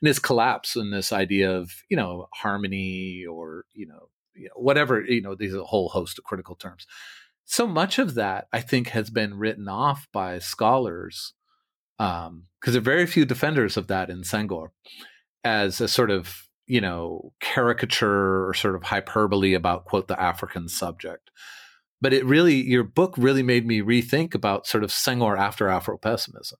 [0.00, 4.08] and this collapse in this idea of, you know, harmony or, you know,
[4.54, 6.86] whatever, you know, these are a whole host of critical terms.
[7.44, 11.32] So much of that, I think, has been written off by scholars
[11.98, 14.68] because um, there are very few defenders of that in Senghor
[15.44, 20.68] as a sort of you know, caricature or sort of hyperbole about, quote, the African
[20.68, 21.30] subject.
[22.00, 25.96] But it really, your book really made me rethink about sort of Senghor after Afro
[25.96, 26.58] pessimism.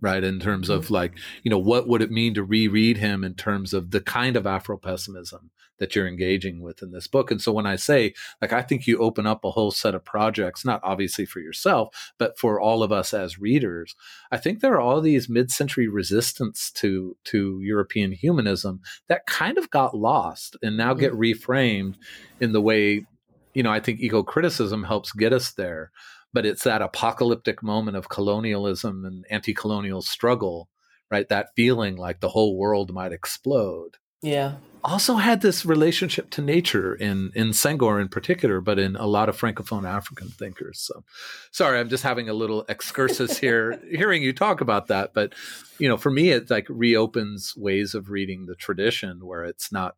[0.00, 0.22] Right?
[0.22, 0.94] In terms of mm-hmm.
[0.94, 4.36] like, you know, what would it mean to reread him in terms of the kind
[4.36, 7.30] of Afro pessimism that you're engaging with in this book?
[7.30, 10.04] And so when I say, like, I think you open up a whole set of
[10.04, 13.96] projects, not obviously for yourself, but for all of us as readers,
[14.30, 19.70] I think there are all these mid-century resistance to to European humanism that kind of
[19.70, 21.20] got lost and now get mm-hmm.
[21.22, 21.96] reframed
[22.40, 23.06] in the way
[23.54, 25.92] you know, I think eco criticism helps get us there
[26.34, 30.68] but it's that apocalyptic moment of colonialism and anti-colonial struggle
[31.10, 36.42] right that feeling like the whole world might explode yeah also had this relationship to
[36.42, 40.80] nature in in Senghor in particular, but in a lot of francophone African thinkers.
[40.80, 41.04] So,
[41.50, 45.14] sorry, I'm just having a little excursus here, hearing you talk about that.
[45.14, 45.34] But
[45.78, 49.96] you know, for me, it like reopens ways of reading the tradition where it's not,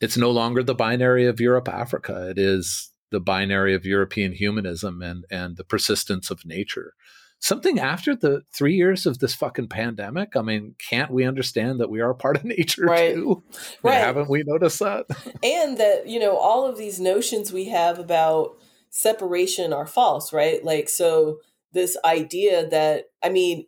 [0.00, 2.28] it's no longer the binary of Europe Africa.
[2.30, 6.94] It is the binary of European humanism and and the persistence of nature.
[7.38, 10.36] Something after the three years of this fucking pandemic.
[10.36, 13.14] I mean, can't we understand that we are part of nature right.
[13.14, 13.42] too?
[13.82, 13.94] Right.
[13.94, 15.06] haven't we noticed that?
[15.42, 18.56] and that, you know, all of these notions we have about
[18.90, 20.64] separation are false, right?
[20.64, 21.38] Like, so
[21.72, 23.66] this idea that, I mean,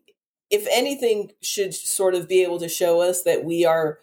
[0.51, 3.99] if anything should sort of be able to show us that we are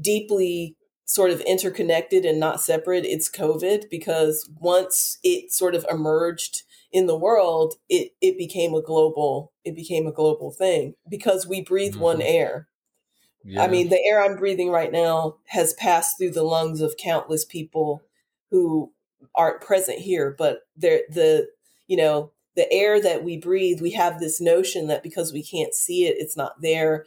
[0.00, 0.76] deeply
[1.06, 7.06] sort of interconnected and not separate, it's COVID because once it sort of emerged in
[7.06, 11.92] the world, it it became a global it became a global thing because we breathe
[11.92, 12.02] mm-hmm.
[12.02, 12.68] one air.
[13.44, 13.62] Yeah.
[13.62, 17.44] I mean, the air I'm breathing right now has passed through the lungs of countless
[17.44, 18.02] people
[18.50, 18.92] who
[19.36, 21.48] aren't present here, but they're the
[21.86, 25.74] you know the air that we breathe, we have this notion that because we can't
[25.74, 27.04] see it, it's not there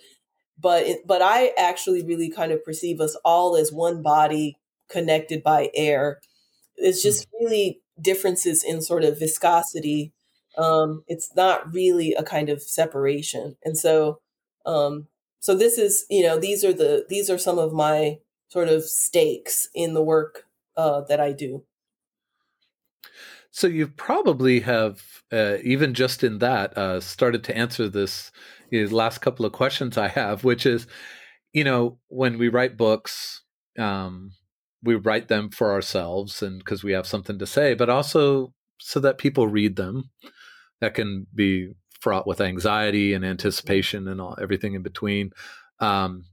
[0.60, 4.58] but it, but I actually really kind of perceive us all as one body
[4.90, 6.20] connected by air.
[6.76, 7.42] It's just mm.
[7.42, 10.12] really differences in sort of viscosity.
[10.58, 14.20] Um, it's not really a kind of separation, and so
[14.66, 15.08] um,
[15.40, 18.84] so this is you know these are the these are some of my sort of
[18.84, 20.46] stakes in the work
[20.76, 21.64] uh, that I do.
[23.52, 28.32] So you probably have uh, even just in that uh, started to answer this
[28.72, 30.88] know, last couple of questions I have, which is,
[31.54, 33.42] you know, when we write books,
[33.78, 34.32] um,
[34.84, 39.00] we write them for ourselves and because we have something to say, but also so
[39.00, 40.10] that people read them.
[40.82, 45.32] That can be fraught with anxiety and anticipation and all everything in between.
[45.80, 46.26] Um,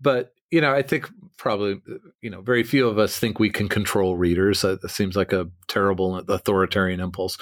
[0.00, 1.80] but you know, I think probably
[2.22, 4.64] you know very few of us think we can control readers.
[4.64, 7.36] It seems like a terrible authoritarian impulse.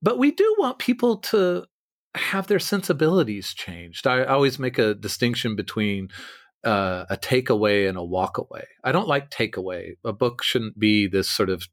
[0.00, 1.64] But we do want people to
[2.14, 4.06] have their sensibilities changed.
[4.06, 6.08] I always make a distinction between
[6.64, 8.64] uh, a takeaway and a walkaway.
[8.84, 9.96] I don't like takeaway.
[10.04, 11.66] A book shouldn't be this sort of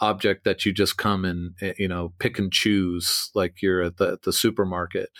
[0.00, 3.96] object that you just come and eh, you know pick and choose like you're at
[3.96, 5.10] the, the supermarket.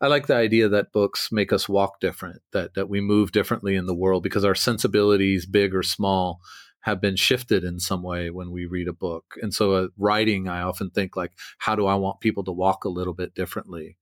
[0.00, 3.74] I like the idea that books make us walk different, that that we move differently
[3.76, 6.40] in the world because our sensibilities, big or small,
[6.82, 9.34] have been shifted in some way when we read a book.
[9.40, 12.84] And so, uh, writing, I often think like, how do I want people to walk
[12.84, 13.96] a little bit differently?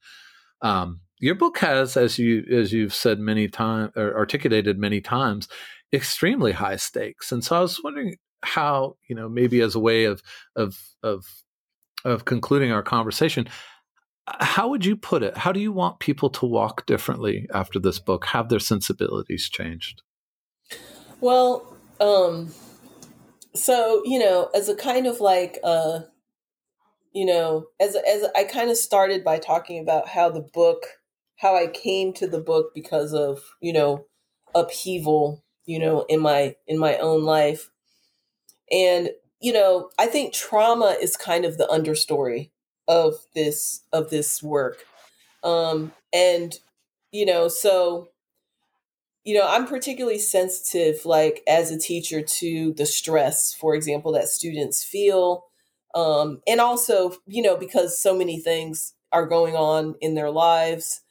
[0.62, 5.48] Um, your book has, as you as you've said many times, or articulated many times,
[5.92, 7.32] extremely high stakes.
[7.32, 10.22] And so, I was wondering how, you know, maybe as a way of
[10.56, 11.26] of of
[12.04, 13.46] of concluding our conversation,
[14.26, 15.36] how would you put it?
[15.36, 18.26] How do you want people to walk differently after this book?
[18.26, 20.02] Have their sensibilities changed?
[21.20, 22.52] Well, um,
[23.54, 26.00] so you know as a kind of like uh
[27.12, 30.84] you know as as i kind of started by talking about how the book
[31.36, 34.06] how i came to the book because of you know
[34.54, 37.70] upheaval you know in my in my own life.
[38.70, 39.10] And
[39.40, 42.50] you know i think trauma is kind of the understory
[42.88, 44.84] of this of this work.
[45.44, 46.58] Um and
[47.12, 48.08] you know so
[49.24, 54.28] you know, I'm particularly sensitive, like as a teacher, to the stress, for example, that
[54.28, 55.44] students feel.
[55.94, 61.02] Um, and also, you know, because so many things are going on in their lives.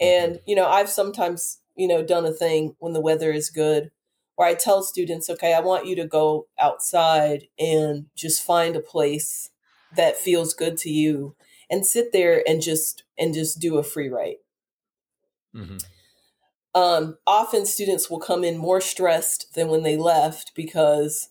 [0.00, 0.50] And, mm-hmm.
[0.50, 3.90] you know, I've sometimes, you know, done a thing when the weather is good
[4.36, 8.80] where I tell students, okay, I want you to go outside and just find a
[8.80, 9.50] place
[9.96, 11.34] that feels good to you
[11.70, 14.38] and sit there and just and just do a free write.
[15.54, 15.78] Mm-hmm.
[16.76, 21.30] Um, often students will come in more stressed than when they left because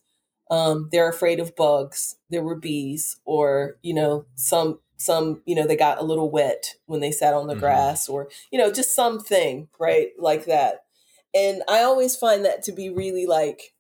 [0.50, 2.16] um, they're afraid of bugs.
[2.32, 6.74] There were bees, or you know, some some you know they got a little wet
[6.88, 7.60] when they sat on the mm-hmm.
[7.60, 10.86] grass, or you know, just something right like that.
[11.36, 13.76] And I always find that to be really like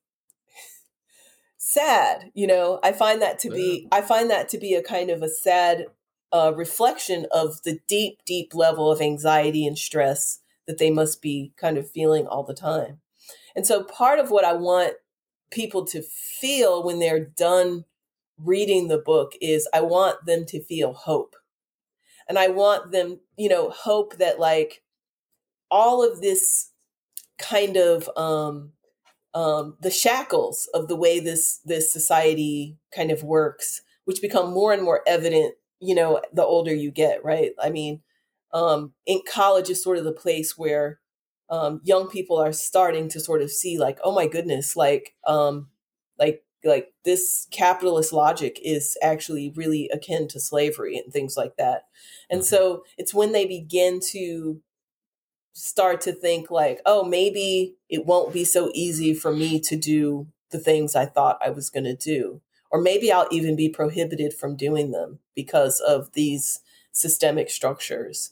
[1.57, 2.29] sad.
[2.35, 5.23] You know, I find that to be I find that to be a kind of
[5.23, 5.87] a sad
[6.31, 11.53] uh, reflection of the deep, deep level of anxiety and stress that they must be
[11.57, 12.99] kind of feeling all the time.
[13.55, 14.93] And so part of what I want
[15.51, 17.85] people to feel when they're done
[18.37, 21.35] reading the book is I want them to feel hope.
[22.27, 24.83] And I want them, you know, hope that like
[25.69, 26.71] all of this
[27.37, 28.71] kind of um
[29.33, 34.73] um the shackles of the way this this society kind of works, which become more
[34.73, 37.51] and more evident, you know, the older you get, right?
[37.61, 38.01] I mean,
[38.55, 40.99] um in college is sort of the place where
[41.49, 45.67] um, young people are starting to sort of see like, oh my goodness, like, um,
[46.17, 51.83] like, like this capitalist logic is actually really akin to slavery and things like that.
[52.29, 52.55] And mm-hmm.
[52.55, 54.61] so it's when they begin to
[55.53, 60.27] start to think like, oh, maybe it won't be so easy for me to do
[60.51, 62.41] the things I thought I was going to do.
[62.71, 66.59] Or maybe I'll even be prohibited from doing them because of these
[66.95, 68.31] systemic structures.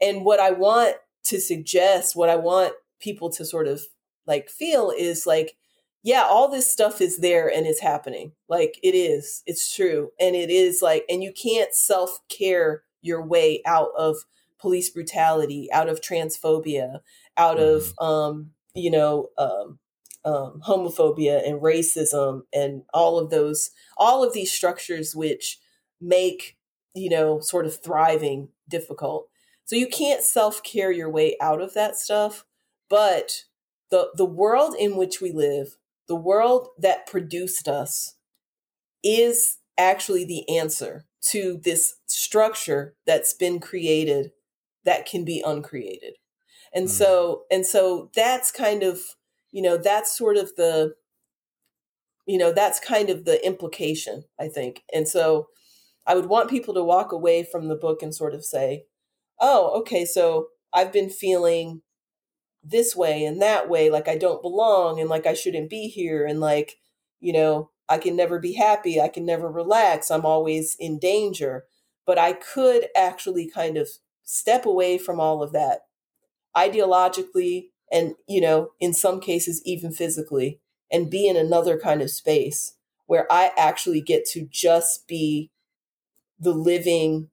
[0.00, 3.82] And what I want to suggest what I want people to sort of
[4.26, 5.56] like feel is like,
[6.02, 8.32] yeah, all this stuff is there and it's happening.
[8.48, 10.10] Like it is, it's true.
[10.18, 14.16] And it is like, and you can't self care your way out of
[14.58, 17.00] police brutality, out of transphobia,
[17.36, 18.00] out mm-hmm.
[18.00, 19.78] of, um, you know, um,
[20.24, 25.58] um, homophobia and racism and all of those, all of these structures which
[26.00, 26.56] make,
[26.94, 29.28] you know, sort of thriving difficult.
[29.64, 32.44] So you can't self-care your way out of that stuff,
[32.88, 33.44] but
[33.90, 35.76] the the world in which we live,
[36.08, 38.16] the world that produced us
[39.02, 44.32] is actually the answer to this structure that's been created
[44.84, 46.14] that can be uncreated.
[46.74, 46.90] And mm.
[46.90, 49.00] so and so that's kind of,
[49.52, 50.94] you know, that's sort of the
[52.26, 54.82] you know, that's kind of the implication, I think.
[54.94, 55.48] And so
[56.06, 58.84] I would want people to walk away from the book and sort of say,
[59.40, 61.82] oh, okay, so I've been feeling
[62.62, 66.26] this way and that way, like I don't belong and like I shouldn't be here
[66.26, 66.76] and like,
[67.20, 71.64] you know, I can never be happy, I can never relax, I'm always in danger.
[72.06, 73.88] But I could actually kind of
[74.24, 75.80] step away from all of that
[76.56, 80.60] ideologically and, you know, in some cases, even physically,
[80.90, 82.74] and be in another kind of space
[83.06, 85.50] where I actually get to just be
[86.40, 87.28] the living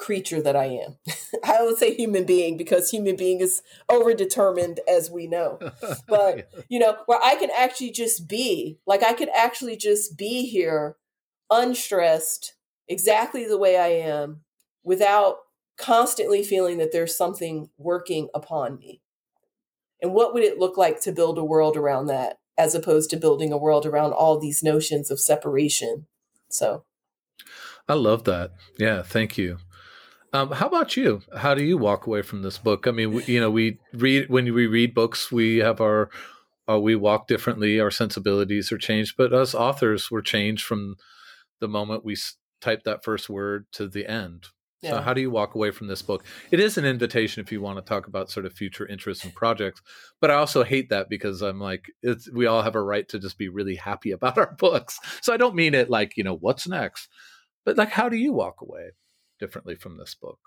[0.00, 0.96] creature that I am.
[1.44, 5.58] I would say human being because human being is overdetermined as we know.
[6.08, 10.46] But, you know, where I can actually just be, like I could actually just be
[10.46, 10.96] here
[11.50, 12.54] unstressed,
[12.88, 14.40] exactly the way I am,
[14.82, 15.36] without
[15.76, 19.02] constantly feeling that there's something working upon me.
[20.02, 23.16] And what would it look like to build a world around that as opposed to
[23.16, 26.06] building a world around all these notions of separation?
[26.50, 26.84] So
[27.88, 28.52] I love that.
[28.78, 29.58] Yeah, thank you.
[30.32, 31.22] Um, how about you?
[31.36, 32.86] How do you walk away from this book?
[32.86, 36.08] I mean, we, you know, we read when we read books, we have our,
[36.70, 37.80] uh, we walk differently.
[37.80, 40.96] Our sensibilities are changed, but us authors were changed from
[41.60, 42.16] the moment we
[42.60, 44.46] type that first word to the end.
[44.82, 44.92] Yeah.
[44.92, 46.24] So, how do you walk away from this book?
[46.50, 49.34] It is an invitation if you want to talk about sort of future interests and
[49.34, 49.82] projects,
[50.20, 53.18] but I also hate that because I'm like, it's we all have a right to
[53.18, 54.98] just be really happy about our books.
[55.20, 57.08] So I don't mean it like you know what's next,
[57.64, 58.92] but like, how do you walk away?
[59.40, 60.38] differently from this book?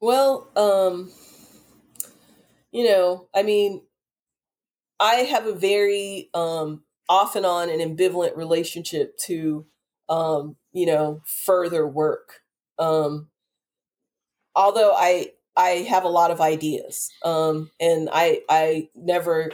[0.00, 1.12] Well, um,
[2.72, 3.82] you know, I mean,
[4.98, 9.66] I have a very um, off and on and ambivalent relationship to,
[10.08, 12.40] um, you know, further work.
[12.78, 13.28] Um,
[14.58, 19.52] although I I have a lot of ideas, um, and I I never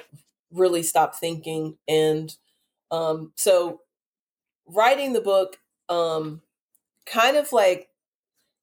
[0.53, 2.37] really stop thinking, and
[2.91, 3.83] um, so
[4.67, 5.59] writing the book
[5.89, 6.43] um,
[7.07, 7.89] kind of like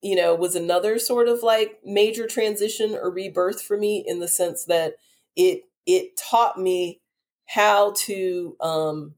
[0.01, 4.27] you know, was another sort of like major transition or rebirth for me in the
[4.27, 4.95] sense that
[5.35, 7.01] it it taught me
[7.47, 9.15] how to um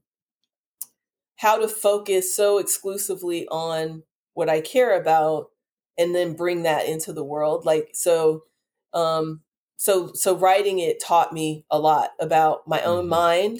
[1.36, 4.02] how to focus so exclusively on
[4.34, 5.50] what I care about
[5.98, 7.64] and then bring that into the world.
[7.64, 8.44] Like so
[8.92, 9.42] um
[9.76, 13.10] so so writing it taught me a lot about my own mm-hmm.
[13.10, 13.58] mind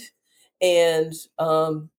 [0.61, 1.91] and um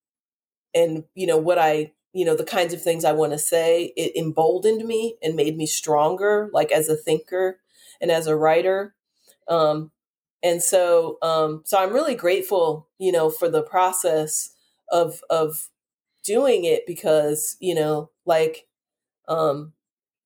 [0.74, 3.94] and you know what I you know the kinds of things I want to say.
[3.98, 7.60] It emboldened me and made me stronger, like as a thinker
[8.02, 8.96] and as a writer.
[9.48, 9.92] Um,
[10.42, 14.52] and so um, so I'm really grateful, you know, for the process
[14.92, 15.70] of of
[16.24, 18.66] doing it because you know like
[19.28, 19.74] um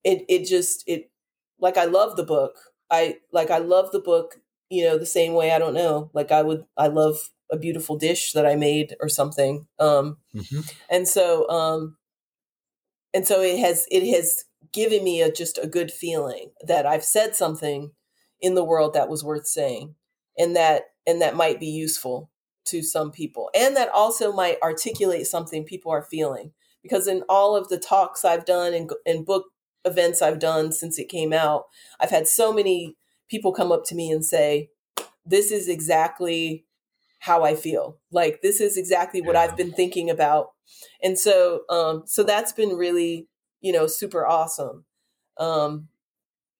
[0.03, 1.11] it it just it
[1.59, 2.55] like I love the book.
[2.91, 4.37] I like I love the book,
[4.69, 7.97] you know, the same way I don't know, like I would I love a beautiful
[7.97, 9.67] dish that I made or something.
[9.79, 10.61] Um mm-hmm.
[10.89, 11.97] and so um
[13.13, 17.03] and so it has it has given me a just a good feeling that I've
[17.03, 17.91] said something
[18.41, 19.95] in the world that was worth saying
[20.37, 22.29] and that and that might be useful
[22.65, 26.51] to some people and that also might articulate something people are feeling
[26.83, 29.45] because in all of the talks I've done and, and book
[29.85, 31.65] events I've done since it came out
[31.99, 32.97] I've had so many
[33.29, 34.69] people come up to me and say
[35.25, 36.65] this is exactly
[37.19, 37.99] how I feel.
[38.11, 39.41] Like this is exactly what yeah.
[39.41, 40.51] I've been thinking about.
[41.03, 43.27] And so um so that's been really
[43.61, 44.85] you know super awesome.
[45.37, 45.89] Um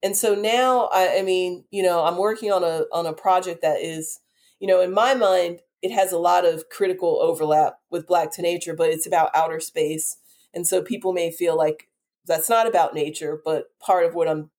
[0.04, 3.62] and so now I, I mean you know i'm working on a on a project
[3.64, 4.22] that is
[4.62, 8.42] you know in my mind it has a lot of critical overlap with black to
[8.42, 10.18] nature but it's about outer space.
[10.54, 11.89] And so people may feel like
[12.30, 14.50] that's not about nature but part of what i'm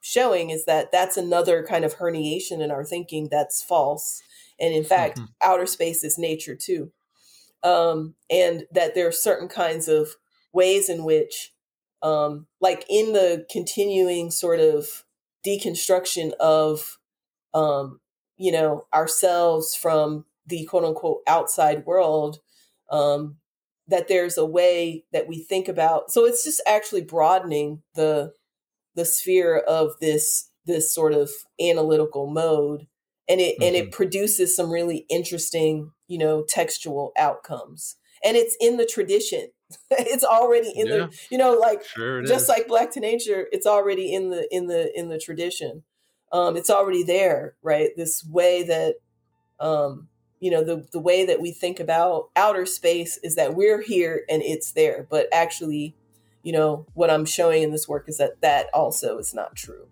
[0.00, 4.22] showing is that that's another kind of herniation in our thinking that's false
[4.58, 5.26] and in fact mm-hmm.
[5.42, 6.90] outer space is nature too
[7.64, 10.10] um, and that there are certain kinds of
[10.52, 11.52] ways in which
[12.02, 15.04] um, like in the continuing sort of
[15.46, 16.98] deconstruction of
[17.54, 18.00] um,
[18.36, 22.38] you know ourselves from the quote unquote outside world
[22.90, 23.36] um,
[23.88, 28.32] that there's a way that we think about so it's just actually broadening the
[28.94, 32.86] the sphere of this this sort of analytical mode
[33.28, 33.62] and it mm-hmm.
[33.64, 33.96] and it mm-hmm.
[33.96, 39.48] produces some really interesting you know textual outcomes and it's in the tradition
[39.90, 40.96] it's already in yeah.
[40.96, 42.48] the you know like sure just is.
[42.48, 45.82] like black to nature it's already in the in the in the tradition
[46.32, 48.94] um it's already there right this way that
[49.60, 50.08] um
[50.40, 54.24] you know the the way that we think about outer space is that we're here
[54.28, 55.06] and it's there.
[55.10, 55.94] But actually
[56.42, 59.88] you know what i'm showing in this work is that that also is not true.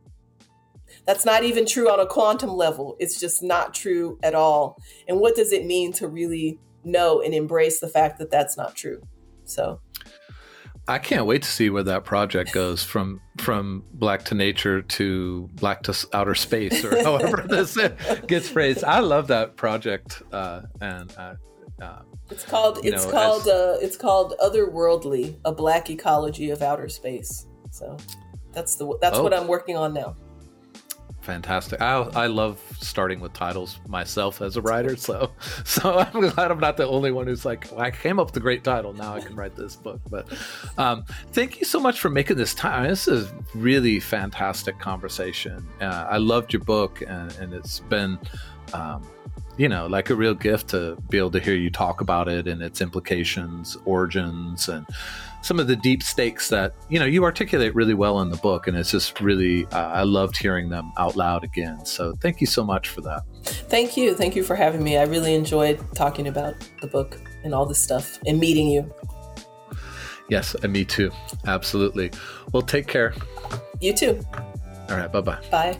[1.06, 2.96] That's not even true on a quantum level.
[2.98, 4.80] It's just not true at all.
[5.08, 8.74] And what does it mean to really know and embrace the fact that that's not
[8.74, 9.02] true?
[9.44, 9.80] So
[10.88, 15.48] I can't wait to see where that project goes from from black to nature to
[15.54, 17.76] black to outer space or however this
[18.26, 18.84] gets phrased.
[18.84, 21.34] I love that project, uh, and uh,
[21.82, 26.62] uh, it's called it's know, called as, uh, it's called otherworldly, a black ecology of
[26.62, 27.46] outer space.
[27.70, 27.96] So
[28.52, 29.22] that's the that's oh.
[29.22, 30.16] what I'm working on now
[31.26, 31.82] fantastic.
[31.82, 35.32] I, I love starting with titles myself as a writer, so
[35.64, 38.36] so I'm glad I'm not the only one who's like, well, I came up with
[38.36, 38.92] a great title.
[38.92, 40.00] Now I can write this book.
[40.08, 40.28] But
[40.78, 42.88] um, thank you so much for making this time.
[42.88, 45.66] This is really fantastic conversation.
[45.80, 48.18] Uh, I loved your book, and, and it's been.
[48.72, 49.02] Um,
[49.58, 52.46] you know, like a real gift to be able to hear you talk about it
[52.46, 54.86] and its implications, origins, and
[55.46, 58.66] some of the deep stakes that you know you articulate really well in the book
[58.66, 61.84] and it's just really uh, i loved hearing them out loud again.
[61.84, 63.22] So thank you so much for that.
[63.44, 64.14] Thank you.
[64.14, 64.96] Thank you for having me.
[64.96, 68.92] I really enjoyed talking about the book and all this stuff and meeting you.
[70.28, 71.10] Yes and me too.
[71.46, 72.10] Absolutely.
[72.52, 73.14] Well take care.
[73.80, 74.20] You too.
[74.88, 75.40] All right bye-bye.
[75.50, 75.78] Bye